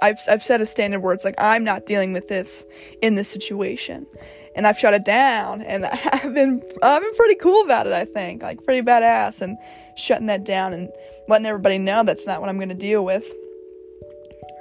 I've 0.00 0.18
I've 0.28 0.42
set 0.42 0.60
a 0.60 0.66
standard 0.66 1.00
where 1.00 1.12
it's 1.12 1.24
like 1.24 1.34
I'm 1.38 1.64
not 1.64 1.84
dealing 1.84 2.12
with 2.12 2.28
this 2.28 2.64
in 3.02 3.16
this 3.16 3.28
situation, 3.28 4.06
and 4.54 4.66
I've 4.66 4.78
shut 4.78 4.94
it 4.94 5.04
down, 5.04 5.60
and 5.62 5.86
I've 6.12 6.32
been 6.34 6.62
I've 6.82 7.02
been 7.02 7.14
pretty 7.14 7.34
cool 7.36 7.64
about 7.64 7.86
it. 7.86 7.92
I 7.92 8.04
think 8.04 8.42
like 8.42 8.62
pretty 8.64 8.86
badass, 8.86 9.42
and 9.42 9.58
shutting 9.96 10.26
that 10.26 10.44
down 10.44 10.72
and 10.72 10.88
letting 11.28 11.46
everybody 11.46 11.78
know 11.78 12.04
that's 12.04 12.26
not 12.26 12.40
what 12.40 12.48
I'm 12.48 12.58
gonna 12.58 12.74
deal 12.74 13.04
with. 13.04 13.28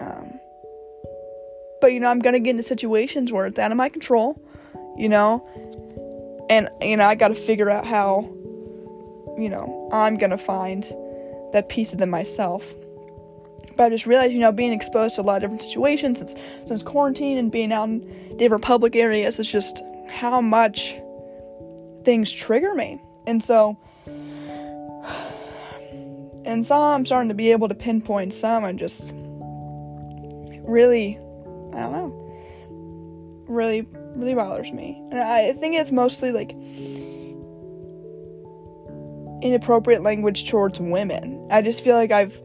Um, 0.02 0.28
but 1.81 1.93
you 1.93 2.00
know, 2.00 2.09
I'm 2.09 2.19
gonna 2.19 2.39
get 2.39 2.51
into 2.51 2.63
situations 2.63 3.31
where 3.31 3.45
it's 3.45 3.59
out 3.59 3.71
of 3.71 3.77
my 3.77 3.89
control, 3.89 4.41
you 4.98 5.09
know, 5.09 5.45
and 6.50 6.69
you 6.81 6.98
know 6.98 7.05
I 7.05 7.15
got 7.15 7.29
to 7.29 7.36
figure 7.36 7.69
out 7.69 7.86
how, 7.86 8.21
you 9.38 9.50
know, 9.50 9.89
I'm 9.91 10.17
gonna 10.17 10.38
find 10.38 10.83
that 11.53 11.69
peace 11.69 11.93
of 11.93 12.00
them 12.00 12.09
myself. 12.09 12.75
But 13.75 13.86
I 13.86 13.89
just 13.89 14.05
realized, 14.05 14.33
you 14.33 14.39
know, 14.39 14.51
being 14.51 14.74
exposed 14.74 15.15
to 15.15 15.21
a 15.21 15.24
lot 15.24 15.38
of 15.38 15.41
different 15.41 15.62
situations 15.62 16.19
since 16.19 16.36
since 16.65 16.83
quarantine 16.83 17.38
and 17.38 17.51
being 17.51 17.71
out 17.71 17.88
in 17.89 18.38
different 18.38 18.63
public 18.63 18.95
areas 18.95 19.39
is 19.39 19.50
just 19.50 19.81
how 20.09 20.41
much 20.41 20.95
things 22.03 22.31
trigger 22.31 22.75
me. 22.75 23.01
And 23.25 23.43
so 23.43 23.77
and 26.45 26.65
some 26.65 26.81
I'm 26.81 27.05
starting 27.05 27.29
to 27.29 27.36
be 27.36 27.51
able 27.51 27.69
to 27.69 27.75
pinpoint 27.75 28.33
some 28.33 28.63
and 28.63 28.77
just 28.77 29.13
really 30.65 31.19
I 31.74 31.80
don't 31.80 31.92
know. 31.92 33.46
Really 33.48 33.88
really 34.16 34.36
bothers 34.36 34.72
me. 34.72 35.02
And 35.12 35.20
I 35.20 35.54
think 35.54 35.76
it's 35.76 35.92
mostly 35.92 36.32
like 36.32 36.52
inappropriate 39.42 40.04
language 40.04 40.50
towards 40.50 40.80
women. 40.80 41.48
I 41.50 41.62
just 41.62 41.84
feel 41.84 41.96
like 41.96 42.12
I've 42.12 42.42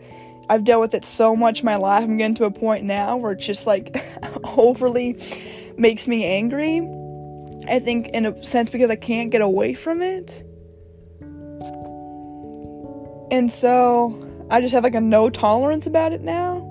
I've 0.48 0.64
dealt 0.64 0.80
with 0.80 0.94
it 0.94 1.04
so 1.04 1.34
much 1.34 1.60
in 1.60 1.66
my 1.66 1.76
life. 1.76 2.04
I'm 2.04 2.16
getting 2.16 2.34
to 2.36 2.44
a 2.44 2.50
point 2.50 2.84
now 2.84 3.16
where 3.16 3.32
it 3.32 3.40
just 3.40 3.66
like 3.66 4.04
overly 4.44 5.18
makes 5.76 6.06
me 6.06 6.24
angry. 6.24 6.88
I 7.66 7.78
think 7.78 8.08
in 8.08 8.26
a 8.26 8.44
sense 8.44 8.68
because 8.68 8.90
I 8.90 8.96
can't 8.96 9.30
get 9.30 9.40
away 9.40 9.74
from 9.74 10.02
it. 10.02 10.42
And 13.30 13.50
so 13.50 14.46
I 14.50 14.60
just 14.60 14.74
have 14.74 14.84
like 14.84 14.94
a 14.94 15.00
no 15.00 15.30
tolerance 15.30 15.86
about 15.86 16.12
it 16.12 16.20
now. 16.20 16.63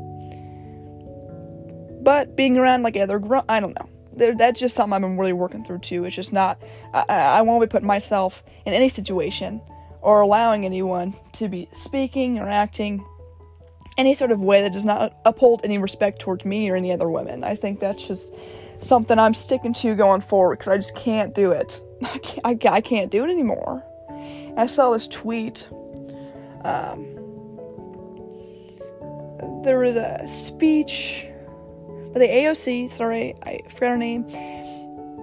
But 2.03 2.35
being 2.35 2.57
around 2.57 2.83
like 2.83 2.97
other 2.97 3.21
I 3.49 3.59
don't 3.59 3.75
know. 3.79 3.89
That's 4.35 4.59
just 4.59 4.75
something 4.75 4.93
I've 4.93 5.01
been 5.01 5.17
really 5.17 5.33
working 5.33 5.63
through 5.63 5.79
too. 5.79 6.05
It's 6.05 6.15
just 6.15 6.33
not 6.33 6.61
I, 6.93 7.05
I 7.09 7.41
won't 7.41 7.61
be 7.61 7.67
putting 7.67 7.87
myself 7.87 8.43
in 8.65 8.73
any 8.73 8.89
situation 8.89 9.61
or 10.01 10.21
allowing 10.21 10.65
anyone 10.65 11.15
to 11.33 11.47
be 11.47 11.69
speaking 11.73 12.37
or 12.37 12.47
acting 12.47 13.03
any 13.97 14.13
sort 14.13 14.31
of 14.31 14.41
way 14.41 14.61
that 14.61 14.73
does 14.73 14.85
not 14.85 15.15
uphold 15.25 15.61
any 15.63 15.77
respect 15.77 16.19
towards 16.19 16.45
me 16.45 16.69
or 16.69 16.75
any 16.75 16.91
other 16.91 17.09
women. 17.09 17.43
I 17.43 17.55
think 17.55 17.79
that's 17.79 18.05
just 18.05 18.33
something 18.79 19.17
I'm 19.17 19.33
sticking 19.33 19.73
to 19.75 19.95
going 19.95 20.21
forward 20.21 20.59
because 20.59 20.71
I 20.71 20.77
just 20.77 20.95
can't 20.95 21.33
do 21.33 21.51
it. 21.51 21.81
I 22.03 22.17
can't, 22.17 22.41
I, 22.45 22.75
I 22.75 22.81
can't 22.81 23.11
do 23.11 23.23
it 23.23 23.29
anymore. 23.29 23.83
I 24.57 24.67
saw 24.67 24.91
this 24.91 25.07
tweet. 25.07 25.67
Um, 26.63 27.05
there 29.63 29.79
was 29.79 29.95
a 29.95 30.27
speech 30.27 31.27
by 32.13 32.19
the 32.19 32.27
AOC, 32.27 32.89
sorry, 32.91 33.35
I 33.43 33.61
forgot 33.69 33.91
her 33.91 33.97
name, 33.97 34.23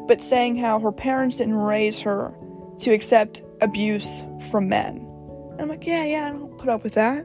but 0.07 0.21
saying 0.21 0.57
how 0.57 0.81
her 0.81 0.93
parents 0.93 1.39
didn't 1.39 1.55
raise 1.55 1.99
her 2.01 2.35
to 2.79 2.91
accept 2.91 3.43
abuse 3.61 4.25
from 4.51 4.69
men. 4.69 5.07
And 5.53 5.63
I'm 5.63 5.69
like, 5.69 5.87
yeah, 5.87 6.05
yeah, 6.05 6.29
I 6.29 6.33
don't 6.33 6.59
put 6.59 6.69
up 6.69 6.83
with 6.83 6.95
that. 6.95 7.19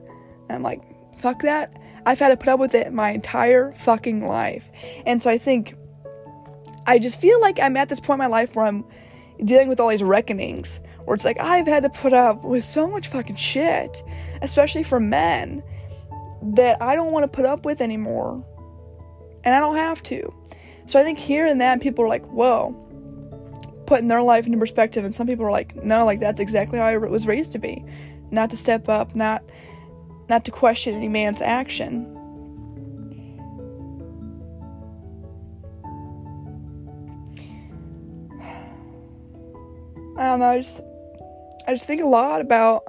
And 0.49 0.51
I'm 0.51 0.61
like, 0.61 0.83
fuck 1.17 1.41
that. 1.41 1.79
I've 2.05 2.19
had 2.19 2.29
to 2.29 2.37
put 2.37 2.49
up 2.49 2.59
with 2.59 2.75
it 2.75 2.93
my 2.93 3.09
entire 3.09 3.71
fucking 3.71 4.27
life. 4.27 4.69
And 5.07 5.21
so 5.21 5.31
I 5.31 5.39
think 5.39 5.75
I 6.85 6.99
just 6.99 7.19
feel 7.19 7.41
like 7.41 7.59
I'm 7.59 7.75
at 7.77 7.89
this 7.89 7.99
point 7.99 8.15
in 8.15 8.19
my 8.19 8.27
life 8.27 8.55
where 8.55 8.65
I'm 8.65 8.85
dealing 9.43 9.67
with 9.67 9.79
all 9.79 9.89
these 9.89 10.03
reckonings 10.03 10.79
where 11.05 11.15
it's 11.15 11.25
like 11.25 11.39
I've 11.39 11.67
had 11.67 11.83
to 11.83 11.89
put 11.89 12.13
up 12.13 12.43
with 12.45 12.63
so 12.63 12.87
much 12.87 13.07
fucking 13.07 13.35
shit, 13.35 14.03
especially 14.41 14.83
for 14.83 14.99
men, 14.99 15.63
that 16.53 16.81
I 16.81 16.95
don't 16.95 17.11
want 17.11 17.23
to 17.23 17.27
put 17.27 17.45
up 17.45 17.65
with 17.65 17.81
anymore. 17.81 18.45
And 19.45 19.53
I 19.53 19.59
don't 19.59 19.75
have 19.75 20.01
to. 20.03 20.33
So 20.87 20.99
I 20.99 21.03
think 21.03 21.19
hearing 21.19 21.59
that, 21.59 21.81
people 21.81 22.03
are 22.03 22.07
like, 22.07 22.25
whoa, 22.25 22.73
putting 23.85 24.07
their 24.07 24.21
life 24.21 24.45
into 24.45 24.57
perspective. 24.57 25.05
And 25.05 25.13
some 25.13 25.27
people 25.27 25.45
are 25.45 25.51
like, 25.51 25.75
no, 25.75 26.05
like 26.05 26.19
that's 26.19 26.39
exactly 26.39 26.79
how 26.79 26.85
I 26.85 26.97
was 26.97 27.27
raised 27.27 27.51
to 27.53 27.59
be. 27.59 27.85
Not 28.31 28.49
to 28.49 28.57
step 28.57 28.89
up, 28.89 29.15
not 29.15 29.43
not 30.27 30.43
to 30.45 30.51
question 30.51 30.95
any 30.95 31.07
man's 31.07 31.41
action. 31.41 32.11
I 40.17 40.23
don't 40.23 40.39
know, 40.39 40.45
I 40.45 40.57
just 40.57 40.81
I 41.67 41.73
just 41.73 41.85
think 41.85 42.01
a 42.01 42.07
lot 42.07 42.41
about 42.41 42.83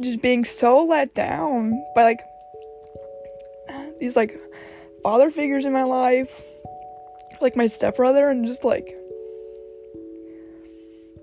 just 0.00 0.22
being 0.22 0.44
so 0.44 0.84
let 0.84 1.14
down 1.14 1.84
by 1.94 2.04
like 2.04 2.20
these 3.98 4.16
like 4.16 4.40
father 5.04 5.30
figures 5.30 5.64
in 5.66 5.72
my 5.72 5.84
life, 5.84 6.42
like 7.40 7.54
my 7.54 7.68
stepbrother, 7.68 8.30
and 8.30 8.44
just 8.46 8.64
like 8.64 8.96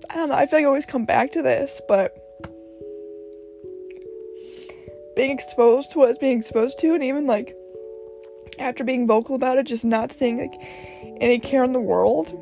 I 0.08 0.14
don't 0.14 0.28
know, 0.28 0.36
I 0.36 0.46
feel 0.46 0.60
like 0.60 0.64
I 0.64 0.68
always 0.68 0.86
come 0.86 1.04
back 1.04 1.32
to 1.32 1.42
this, 1.42 1.82
but 1.88 2.16
being 5.16 5.32
exposed 5.32 5.90
to 5.92 5.98
what 5.98 6.10
it's 6.10 6.18
being 6.18 6.38
exposed 6.38 6.78
to, 6.78 6.94
and 6.94 7.02
even 7.02 7.26
like 7.26 7.54
after 8.58 8.84
being 8.84 9.06
vocal 9.06 9.34
about 9.34 9.58
it, 9.58 9.66
just 9.66 9.84
not 9.84 10.12
seeing 10.12 10.38
like 10.38 10.54
any 11.20 11.38
care 11.38 11.64
in 11.64 11.72
the 11.72 11.80
world. 11.80 12.38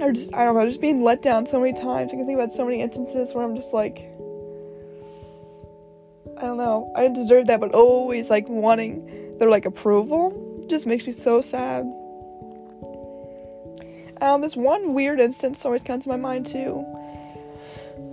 Or 0.00 0.12
just, 0.12 0.34
I 0.34 0.44
don't 0.44 0.56
know, 0.56 0.64
just 0.64 0.80
being 0.80 1.02
let 1.02 1.20
down 1.20 1.44
so 1.44 1.60
many 1.60 1.78
times. 1.78 2.12
I 2.12 2.16
can 2.16 2.24
think 2.24 2.38
about 2.38 2.52
so 2.52 2.64
many 2.64 2.80
instances 2.80 3.34
where 3.34 3.44
I'm 3.44 3.54
just 3.54 3.74
like, 3.74 3.98
I 6.38 6.42
don't 6.42 6.56
know, 6.56 6.90
I 6.96 7.08
deserve 7.08 7.48
that, 7.48 7.60
but 7.60 7.72
always 7.72 8.30
like 8.30 8.48
wanting 8.48 9.29
their 9.40 9.50
like 9.50 9.64
approval 9.64 10.66
just 10.68 10.86
makes 10.86 11.06
me 11.06 11.12
so 11.12 11.40
sad. 11.40 11.82
Um, 14.20 14.42
this 14.42 14.54
one 14.54 14.92
weird 14.92 15.18
instance 15.18 15.64
always 15.64 15.82
comes 15.82 16.04
to 16.04 16.10
my 16.10 16.16
mind 16.16 16.46
too. 16.46 16.84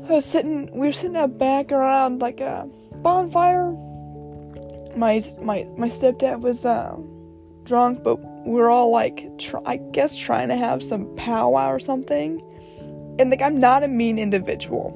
I 0.07 0.13
was 0.13 0.25
sitting, 0.25 0.71
we 0.71 0.87
were 0.87 0.93
sitting 0.93 1.17
out 1.17 1.37
back 1.37 1.73
around 1.73 2.21
like 2.21 2.39
a 2.39 2.67
bonfire. 2.95 3.71
My 4.95 5.21
my 5.41 5.67
my 5.77 5.89
stepdad 5.89 6.39
was 6.39 6.65
uh, 6.65 6.95
drunk, 7.65 8.03
but 8.03 8.15
we 8.45 8.53
were 8.53 8.69
all 8.69 8.89
like, 8.89 9.29
I 9.65 9.77
guess, 9.77 10.17
trying 10.17 10.47
to 10.47 10.55
have 10.55 10.81
some 10.81 11.13
powwow 11.17 11.69
or 11.69 11.79
something. 11.79 12.41
And 13.19 13.29
like, 13.29 13.41
I'm 13.41 13.59
not 13.59 13.83
a 13.83 13.89
mean 13.89 14.17
individual, 14.17 14.95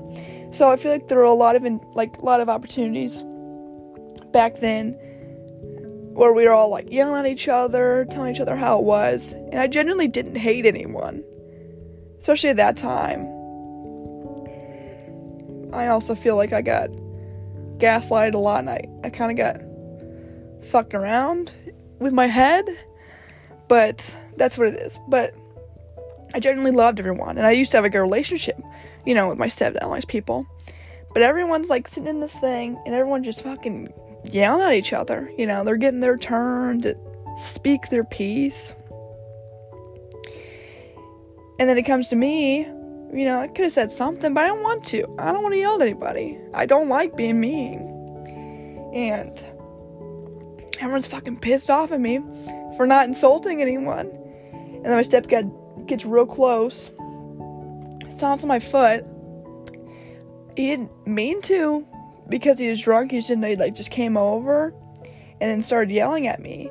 so 0.52 0.72
I 0.72 0.78
feel 0.78 0.94
like 0.94 1.10
there 1.10 1.18
were 1.18 1.24
a 1.26 1.34
lot 1.34 1.58
of 1.58 1.66
in, 1.66 1.82
like 1.94 2.20
a 2.20 2.26
lot 2.26 2.40
of 2.40 2.48
opportunities 2.48 3.22
back 4.32 4.60
then 4.60 4.98
where 6.22 6.34
we 6.34 6.44
were 6.44 6.54
all 6.54 6.70
like 6.70 6.92
yelling 6.92 7.26
at 7.26 7.32
each 7.32 7.48
other, 7.48 8.06
telling 8.12 8.32
each 8.32 8.40
other 8.40 8.56
how 8.56 8.78
it 8.78 8.84
was, 8.84 9.34
and 9.34 9.60
I 9.60 9.66
genuinely 9.66 10.08
didn't 10.08 10.36
hate 10.36 10.68
anyone, 10.68 11.24
especially 12.20 12.52
at 12.52 12.58
that 12.58 12.78
time. 12.78 13.22
I 15.74 15.88
also 15.88 16.14
feel 16.14 16.36
like 16.36 16.54
I 16.54 16.62
got 16.62 16.92
gaslighted 17.80 18.36
a 18.36 18.38
lot 18.38 18.60
and 18.60 18.70
I, 18.70 18.88
I 19.04 19.10
kind 19.10 19.32
of 19.32 19.38
got 19.38 20.68
fucked 20.68 20.94
around 20.94 21.52
with 21.98 22.14
my 22.14 22.28
head. 22.28 22.66
But 23.68 24.16
that's 24.38 24.60
what 24.60 24.68
it 24.68 24.76
is. 24.76 25.00
But 25.08 25.34
I 26.36 26.40
genuinely 26.40 26.78
loved 26.78 27.00
everyone. 27.00 27.40
And 27.40 27.48
I 27.48 27.52
used 27.52 27.72
to 27.72 27.78
have 27.78 27.86
a 27.86 27.90
good 27.90 28.00
relationship, 28.00 28.62
you 29.08 29.16
know, 29.16 29.28
with 29.28 29.40
my 29.40 29.48
stepdad 29.48 29.78
and 29.78 29.86
all 29.86 29.96
these 29.96 30.06
people. 30.06 30.46
But 31.14 31.24
everyone's 31.24 31.72
like 31.72 31.88
sitting 31.88 32.08
in 32.08 32.20
this 32.20 32.38
thing 32.38 32.80
and 32.86 32.94
everyone 32.94 33.24
just 33.24 33.42
fucking 33.42 33.92
yelling 34.26 34.64
at 34.64 34.74
each 34.74 34.94
other. 34.94 35.32
You 35.38 35.48
know, 35.48 35.64
they're 35.64 35.78
getting 35.78 36.00
their 36.00 36.18
turn 36.18 36.82
to 36.82 36.98
speak 37.38 37.90
their 37.90 38.04
piece. 38.04 38.74
And 41.60 41.70
then 41.70 41.78
it 41.78 41.84
comes 41.84 42.08
to 42.10 42.16
me, 42.16 42.62
you 43.14 43.26
know, 43.26 43.40
I 43.40 43.48
could 43.48 43.66
have 43.66 43.74
said 43.74 43.92
something, 43.92 44.34
but 44.34 44.44
I 44.44 44.48
don't 44.48 44.64
want 44.64 44.84
to. 44.86 45.04
I 45.20 45.32
don't 45.32 45.44
want 45.44 45.54
to 45.54 45.60
yell 45.60 45.76
at 45.76 45.82
anybody. 45.82 46.40
I 46.54 46.66
don't 46.66 46.90
like 46.90 47.16
being 47.16 47.40
mean. 47.40 47.88
And 48.94 49.46
everyone's 50.80 51.08
fucking 51.08 51.38
pissed 51.38 51.70
off 51.70 51.92
at 51.92 52.00
me 52.00 52.20
for 52.76 52.88
not 52.88 53.08
insulting 53.08 53.62
anyone. 53.62 54.08
And 54.52 54.86
then 54.86 54.96
my 54.96 55.02
stepdad 55.02 55.88
gets 55.88 56.06
real 56.06 56.26
close, 56.26 56.90
stomps 58.08 58.44
on 58.44 58.48
my 58.48 58.60
foot. 58.60 59.06
He 60.56 60.68
didn't 60.68 60.92
mean 61.08 61.42
to 61.44 61.86
because 62.30 62.60
he 62.60 62.70
was 62.70 62.82
drunk. 62.82 63.12
He 63.12 63.18
just 63.18 63.28
didn't 63.30 63.42
know 63.42 63.50
he 63.50 63.56
like 63.56 63.76
just 63.76 63.92
came 63.92 64.18
over 64.18 64.74
and 65.40 65.50
then 65.50 65.62
started 65.62 65.92
yelling 65.92 66.28
at 66.28 66.40
me. 66.40 66.70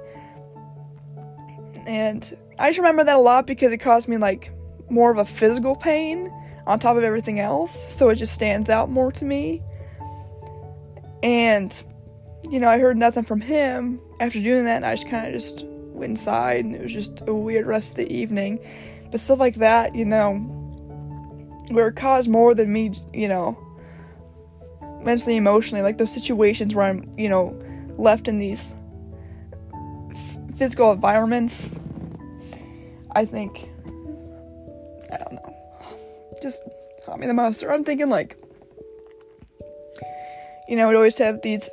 And 1.87 2.37
I 2.59 2.69
just 2.69 2.79
remember 2.79 3.05
that 3.05 3.17
a 3.17 3.21
lot 3.21 3.47
because 3.47 3.73
it 3.73 3.79
caused 3.79 4.09
me 4.09 4.17
like 4.17 4.53
more 4.91 5.11
of 5.11 5.19
a 5.19 5.25
physical 5.25 5.75
pain 5.75 6.33
on 6.67 6.79
top 6.79 6.97
of 6.97 7.03
everything 7.03 7.41
else, 7.41 7.93
so 7.93 8.09
it 8.11 8.17
just 8.17 8.35
stands 8.35 8.71
out 8.71 8.91
more 8.91 9.11
to 9.13 9.25
me. 9.25 9.63
And 11.23 11.83
you 12.49 12.59
know, 12.59 12.69
I 12.69 12.79
heard 12.79 12.97
nothing 12.97 13.23
from 13.23 13.41
him 13.41 14.01
after 14.21 14.41
doing 14.41 14.65
that, 14.65 14.77
and 14.77 14.87
I 14.87 14.95
just 14.95 15.09
kind 15.09 15.27
of 15.27 15.33
just 15.33 15.65
went 15.67 16.11
inside, 16.11 16.65
and 16.65 16.75
it 16.75 16.83
was 16.83 16.93
just 16.93 17.23
a 17.27 17.35
weird 17.35 17.67
rest 17.67 17.91
of 17.91 17.97
the 17.97 18.13
evening. 18.13 18.59
But 19.11 19.21
stuff 19.21 19.39
like 19.39 19.57
that, 19.57 19.95
you 19.95 20.05
know, 20.05 20.35
where 21.71 21.89
it 21.89 21.97
caused 21.97 22.29
more 22.29 22.55
than 22.55 22.73
me, 22.73 22.93
you 23.13 23.29
know, 23.29 23.59
mentally, 25.03 25.37
emotionally, 25.37 25.83
like 25.83 25.99
those 25.99 26.13
situations 26.13 26.75
where 26.75 26.87
I'm, 26.87 27.11
you 27.17 27.29
know, 27.29 27.59
left 27.97 28.29
in 28.29 28.39
these 28.39 28.75
f- 30.13 30.39
physical 30.57 30.93
environments. 30.93 31.75
I 33.13 33.25
think 33.25 33.69
I 35.13 35.17
don't 35.17 35.33
know. 35.33 35.57
Just 36.41 36.63
taught 37.05 37.19
me 37.19 37.27
the 37.27 37.35
most. 37.35 37.63
Or 37.63 37.73
I'm 37.73 37.85
thinking 37.85 38.09
like, 38.09 38.37
you 40.69 40.77
know, 40.77 40.89
we'd 40.89 40.97
always 40.97 41.19
have 41.19 41.43
these. 41.43 41.69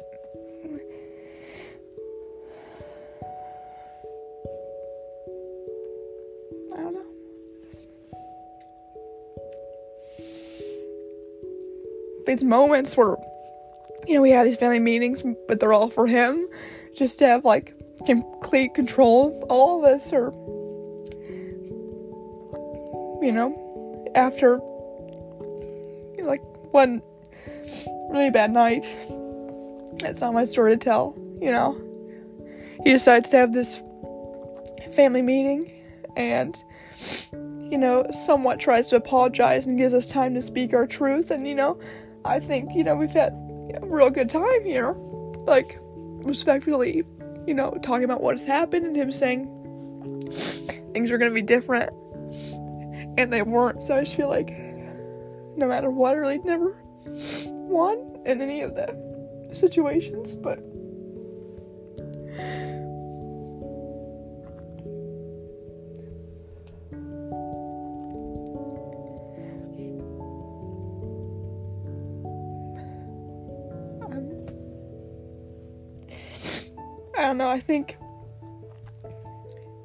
These 12.28 12.44
moments 12.44 12.96
where, 12.98 13.16
you 14.06 14.16
know, 14.16 14.22
we 14.22 14.32
have 14.32 14.46
these 14.46 14.58
family 14.58 14.80
meetings, 14.80 15.24
but 15.48 15.60
they're 15.60 15.74
all 15.74 15.90
for 15.90 16.06
him, 16.06 16.48
just 16.96 17.18
to 17.20 17.28
have 17.28 17.46
like 17.46 17.74
complete 18.06 18.76
control 18.76 19.42
of 19.42 19.50
all 19.50 19.80
of 19.80 19.92
us, 19.92 20.12
or 20.12 20.32
you 23.24 23.32
know, 23.32 24.12
after 24.14 24.60
like 26.22 26.42
one 26.72 27.02
really 28.12 28.30
bad 28.30 28.52
night. 28.52 28.86
That's 30.00 30.22
not 30.22 30.34
my 30.34 30.46
story 30.46 30.78
to 30.78 30.78
tell, 30.78 31.16
you 31.42 31.50
know. 31.50 31.80
He 32.84 32.92
decides 32.92 33.30
to 33.30 33.38
have 33.38 33.54
this 33.54 33.82
family 34.94 35.22
meeting 35.22 35.72
and 36.16 36.56
you 37.72 37.78
know, 37.78 38.06
somewhat 38.12 38.60
tries 38.60 38.88
to 38.88 38.96
apologize 38.96 39.66
and 39.66 39.78
gives 39.78 39.94
us 39.94 40.08
time 40.08 40.34
to 40.34 40.42
speak 40.42 40.74
our 40.74 40.88
truth 40.88 41.32
and 41.32 41.48
you 41.48 41.56
know, 41.56 41.80
I 42.28 42.40
think, 42.40 42.76
you 42.76 42.84
know, 42.84 42.96
we've 42.96 43.12
had 43.12 43.34
a 43.82 43.86
real 43.86 44.10
good 44.10 44.30
time 44.30 44.64
here. 44.64 44.94
Like 45.46 45.80
respectfully, 46.26 47.04
you 47.46 47.54
know, 47.54 47.78
talking 47.82 48.04
about 48.04 48.22
what 48.22 48.38
has 48.38 48.46
happened 48.46 48.86
and 48.86 48.96
him 48.96 49.12
saying 49.12 49.48
things 50.94 51.12
are 51.12 51.18
going 51.18 51.32
to 51.32 51.36
be 51.36 51.42
different 51.42 51.92
and 53.18 53.32
they 53.32 53.42
weren't. 53.42 53.82
So 53.82 53.98
I 53.98 54.02
just 54.02 54.16
feel 54.16 54.30
like 54.30 54.50
no 55.56 55.68
matter 55.68 55.90
what, 55.90 56.12
I 56.12 56.16
really 56.16 56.40
never 56.40 56.78
won 57.50 58.20
in 58.26 58.42
any 58.42 58.62
of 58.62 58.76
the 58.76 59.50
situations, 59.54 60.36
but. 60.36 60.60
I 77.58 77.60
think 77.60 77.98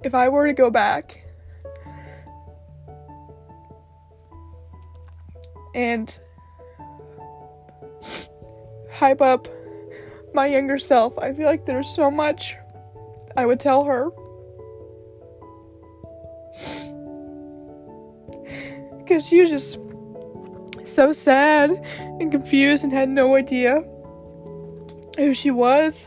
if 0.05 0.15
I 0.15 0.29
were 0.29 0.47
to 0.47 0.53
go 0.53 0.69
back 0.69 1.25
and 5.75 6.21
hype 8.91 9.23
up 9.23 9.49
my 10.35 10.49
younger 10.49 10.79
self. 10.79 11.19
I 11.19 11.33
feel 11.33 11.47
like 11.47 11.65
there's 11.65 11.89
so 11.89 12.11
much 12.11 12.57
I 13.39 13.47
would 13.47 13.59
tell 13.59 13.85
her. 13.85 14.11
Because 18.99 19.27
she 19.27 19.41
was 19.41 19.49
just 19.49 19.79
so 20.85 21.11
sad 21.11 21.71
and 22.21 22.31
confused 22.31 22.85
and 22.85 22.93
had 22.93 23.09
no 23.09 23.35
idea 23.35 23.83
who 25.17 25.33
she 25.33 25.51
was 25.51 26.07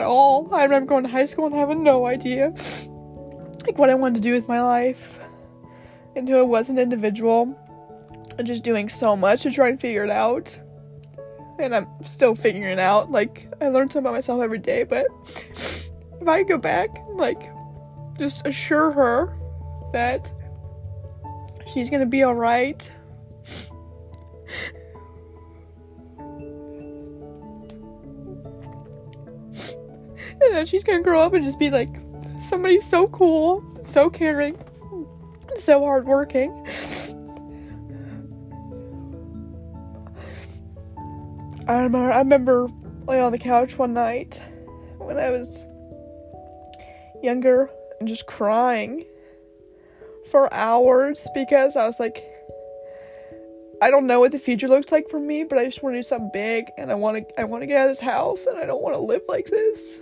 at 0.00 0.06
all. 0.06 0.52
I 0.52 0.64
remember 0.64 0.88
going 0.88 1.04
to 1.04 1.10
high 1.10 1.26
school 1.26 1.46
and 1.46 1.54
having 1.54 1.82
no 1.82 2.06
idea 2.06 2.54
like 3.66 3.78
what 3.78 3.90
I 3.90 3.94
wanted 3.94 4.16
to 4.16 4.20
do 4.20 4.32
with 4.32 4.48
my 4.48 4.62
life 4.62 5.20
who 6.14 6.36
I 6.36 6.42
was 6.42 6.68
an 6.68 6.78
individual 6.78 7.56
and 8.36 8.46
just 8.46 8.62
doing 8.62 8.88
so 8.88 9.16
much 9.16 9.42
to 9.42 9.50
try 9.50 9.68
and 9.68 9.80
figure 9.80 10.04
it 10.04 10.10
out. 10.10 10.58
And 11.58 11.74
I'm 11.74 11.86
still 12.04 12.34
figuring 12.34 12.72
it 12.72 12.78
out. 12.78 13.10
Like, 13.10 13.46
I 13.60 13.68
learn 13.68 13.88
something 13.88 14.00
about 14.00 14.14
myself 14.14 14.42
every 14.42 14.58
day, 14.58 14.84
but 14.84 15.06
if 15.50 16.26
I 16.26 16.42
go 16.42 16.58
back, 16.58 16.90
like, 17.14 17.50
just 18.18 18.46
assure 18.46 18.90
her 18.90 19.38
that 19.92 20.30
she's 21.72 21.90
gonna 21.90 22.06
be 22.06 22.24
alright. 22.24 22.90
And 30.50 30.58
then 30.58 30.66
she's 30.66 30.82
gonna 30.82 31.00
grow 31.00 31.20
up 31.20 31.32
and 31.32 31.44
just 31.44 31.60
be 31.60 31.70
like 31.70 31.90
somebody 32.42 32.80
so 32.80 33.06
cool, 33.06 33.64
so 33.82 34.10
caring, 34.10 34.58
so 35.56 35.78
hardworking. 35.80 36.50
I 41.68 41.74
remember, 41.74 42.12
I 42.12 42.18
remember 42.18 42.68
laying 43.06 43.22
on 43.22 43.30
the 43.30 43.38
couch 43.38 43.78
one 43.78 43.94
night 43.94 44.42
when 44.98 45.18
I 45.18 45.30
was 45.30 45.62
younger 47.22 47.70
and 48.00 48.08
just 48.08 48.26
crying 48.26 49.04
for 50.32 50.52
hours 50.52 51.28
because 51.32 51.76
I 51.76 51.86
was 51.86 52.00
like, 52.00 52.24
I 53.80 53.88
don't 53.88 54.08
know 54.08 54.18
what 54.18 54.32
the 54.32 54.38
future 54.40 54.66
looks 54.66 54.90
like 54.90 55.08
for 55.08 55.20
me, 55.20 55.44
but 55.44 55.58
I 55.58 55.64
just 55.64 55.80
want 55.84 55.94
to 55.94 55.98
do 55.98 56.02
something 56.02 56.30
big 56.32 56.72
and 56.76 56.90
I 56.90 56.96
want 56.96 57.28
to 57.28 57.40
I 57.40 57.44
want 57.44 57.62
to 57.62 57.68
get 57.68 57.76
out 57.76 57.88
of 57.88 57.90
this 57.92 58.00
house 58.00 58.46
and 58.46 58.58
I 58.58 58.66
don't 58.66 58.82
want 58.82 58.96
to 58.96 59.02
live 59.02 59.22
like 59.28 59.46
this. 59.46 60.00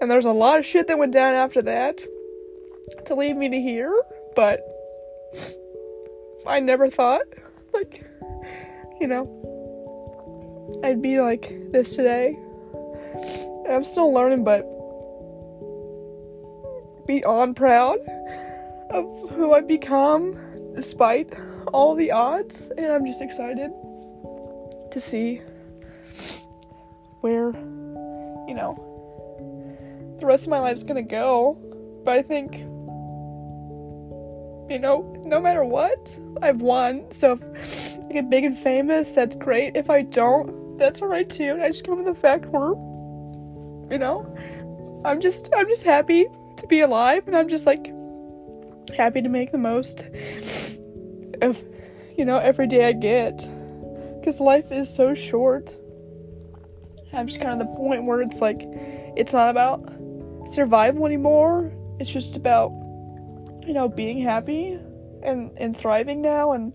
And 0.00 0.10
there's 0.10 0.24
a 0.24 0.32
lot 0.32 0.58
of 0.58 0.66
shit 0.66 0.86
that 0.88 0.98
went 0.98 1.12
down 1.12 1.34
after 1.34 1.62
that 1.62 2.04
to 3.06 3.14
lead 3.14 3.36
me 3.36 3.48
to 3.48 3.60
here, 3.60 4.02
but 4.34 4.60
I 6.46 6.60
never 6.60 6.90
thought, 6.90 7.22
like, 7.72 8.04
you 9.00 9.06
know, 9.06 10.80
I'd 10.84 11.00
be 11.00 11.20
like 11.20 11.54
this 11.70 11.96
today. 11.96 12.36
And 13.64 13.72
I'm 13.72 13.84
still 13.84 14.12
learning, 14.12 14.44
but 14.44 14.64
beyond 17.06 17.56
proud 17.56 17.98
of 18.90 19.30
who 19.30 19.52
I've 19.52 19.68
become 19.68 20.36
despite 20.74 21.32
all 21.72 21.94
the 21.94 22.10
odds, 22.10 22.70
and 22.76 22.92
I'm 22.92 23.06
just 23.06 23.22
excited 23.22 23.70
to 24.90 25.00
see 25.00 25.40
where, 27.20 27.52
you 28.48 28.54
know, 28.54 28.90
the 30.18 30.26
rest 30.26 30.44
of 30.44 30.50
my 30.50 30.58
life's 30.58 30.82
gonna 30.82 31.02
go. 31.02 31.58
But 32.04 32.18
I 32.18 32.22
think 32.22 32.58
you 34.70 34.78
know, 34.78 35.22
no 35.26 35.40
matter 35.40 35.64
what, 35.64 36.18
I've 36.40 36.62
won. 36.62 37.10
So 37.12 37.32
if 37.32 37.98
I 37.98 38.12
get 38.12 38.30
big 38.30 38.44
and 38.44 38.58
famous, 38.58 39.12
that's 39.12 39.36
great. 39.36 39.76
If 39.76 39.90
I 39.90 40.02
don't, 40.02 40.78
that's 40.78 41.02
alright 41.02 41.28
too. 41.28 41.52
And 41.52 41.62
I 41.62 41.68
just 41.68 41.84
come 41.84 41.98
to 41.98 42.04
the 42.04 42.18
fact 42.18 42.46
where, 42.46 42.70
you 43.90 43.98
know, 43.98 45.02
I'm 45.04 45.20
just 45.20 45.50
I'm 45.54 45.68
just 45.68 45.82
happy 45.82 46.26
to 46.56 46.66
be 46.66 46.80
alive, 46.80 47.26
and 47.26 47.36
I'm 47.36 47.48
just 47.48 47.66
like 47.66 47.92
happy 48.96 49.20
to 49.20 49.28
make 49.28 49.52
the 49.52 49.58
most 49.58 50.04
of 51.42 51.62
you 52.16 52.24
know, 52.24 52.38
every 52.38 52.66
day 52.66 52.86
I 52.86 52.92
get. 52.92 53.48
Because 54.18 54.40
life 54.40 54.72
is 54.72 54.94
so 54.94 55.14
short. 55.14 55.76
I'm 57.12 57.26
just 57.26 57.40
kind 57.40 57.60
of 57.60 57.66
the 57.66 57.74
point 57.76 58.04
where 58.04 58.20
it's 58.20 58.40
like, 58.40 58.62
it's 59.16 59.32
not 59.32 59.50
about 59.50 59.92
survival 60.46 61.06
anymore. 61.06 61.72
It's 61.98 62.10
just 62.10 62.36
about, 62.36 62.70
you 63.66 63.72
know, 63.72 63.88
being 63.88 64.20
happy 64.20 64.78
and, 65.22 65.50
and 65.56 65.76
thriving 65.76 66.20
now. 66.20 66.52
And 66.52 66.72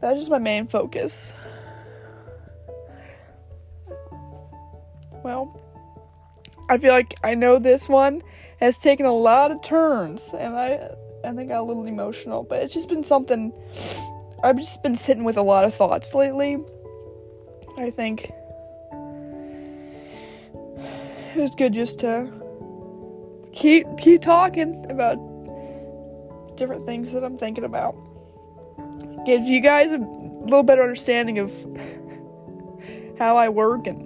that's 0.00 0.18
just 0.18 0.30
my 0.30 0.38
main 0.38 0.66
focus. 0.66 1.32
Well, 5.22 5.60
I 6.68 6.78
feel 6.78 6.92
like 6.92 7.14
I 7.24 7.34
know 7.34 7.58
this 7.58 7.88
one 7.88 8.22
has 8.60 8.78
taken 8.78 9.06
a 9.06 9.12
lot 9.12 9.50
of 9.50 9.62
turns, 9.62 10.34
and 10.34 10.54
I 10.54 10.90
I 11.24 11.28
think 11.28 11.40
I 11.50 11.54
got 11.54 11.60
a 11.60 11.62
little 11.62 11.86
emotional, 11.86 12.42
but 12.42 12.62
it's 12.62 12.74
just 12.74 12.90
been 12.90 13.04
something 13.04 13.52
I've 14.42 14.56
just 14.58 14.82
been 14.82 14.96
sitting 14.96 15.24
with 15.24 15.38
a 15.38 15.42
lot 15.42 15.64
of 15.64 15.74
thoughts 15.74 16.14
lately. 16.14 16.58
I 17.78 17.90
think 17.90 18.30
it 21.34 21.40
was 21.40 21.54
good 21.54 21.72
just 21.72 22.00
to 22.00 22.30
keep 23.54 23.86
keep 23.96 24.20
talking 24.20 24.84
about 24.90 25.16
different 26.56 26.86
things 26.86 27.12
that 27.12 27.24
I'm 27.24 27.38
thinking 27.38 27.64
about. 27.64 27.96
Give 29.24 29.42
you 29.42 29.60
guys 29.60 29.90
a 29.92 29.98
little 29.98 30.62
better 30.62 30.82
understanding 30.82 31.38
of 31.38 31.50
how 33.18 33.36
I 33.36 33.48
work 33.48 33.86
and 33.86 34.02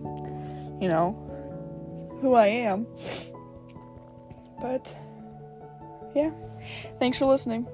you 0.82 0.88
know 0.88 1.12
who 2.20 2.34
I 2.34 2.46
am. 2.46 2.86
But 4.60 4.94
yeah, 6.14 6.30
thanks 6.98 7.18
for 7.18 7.26
listening. 7.26 7.66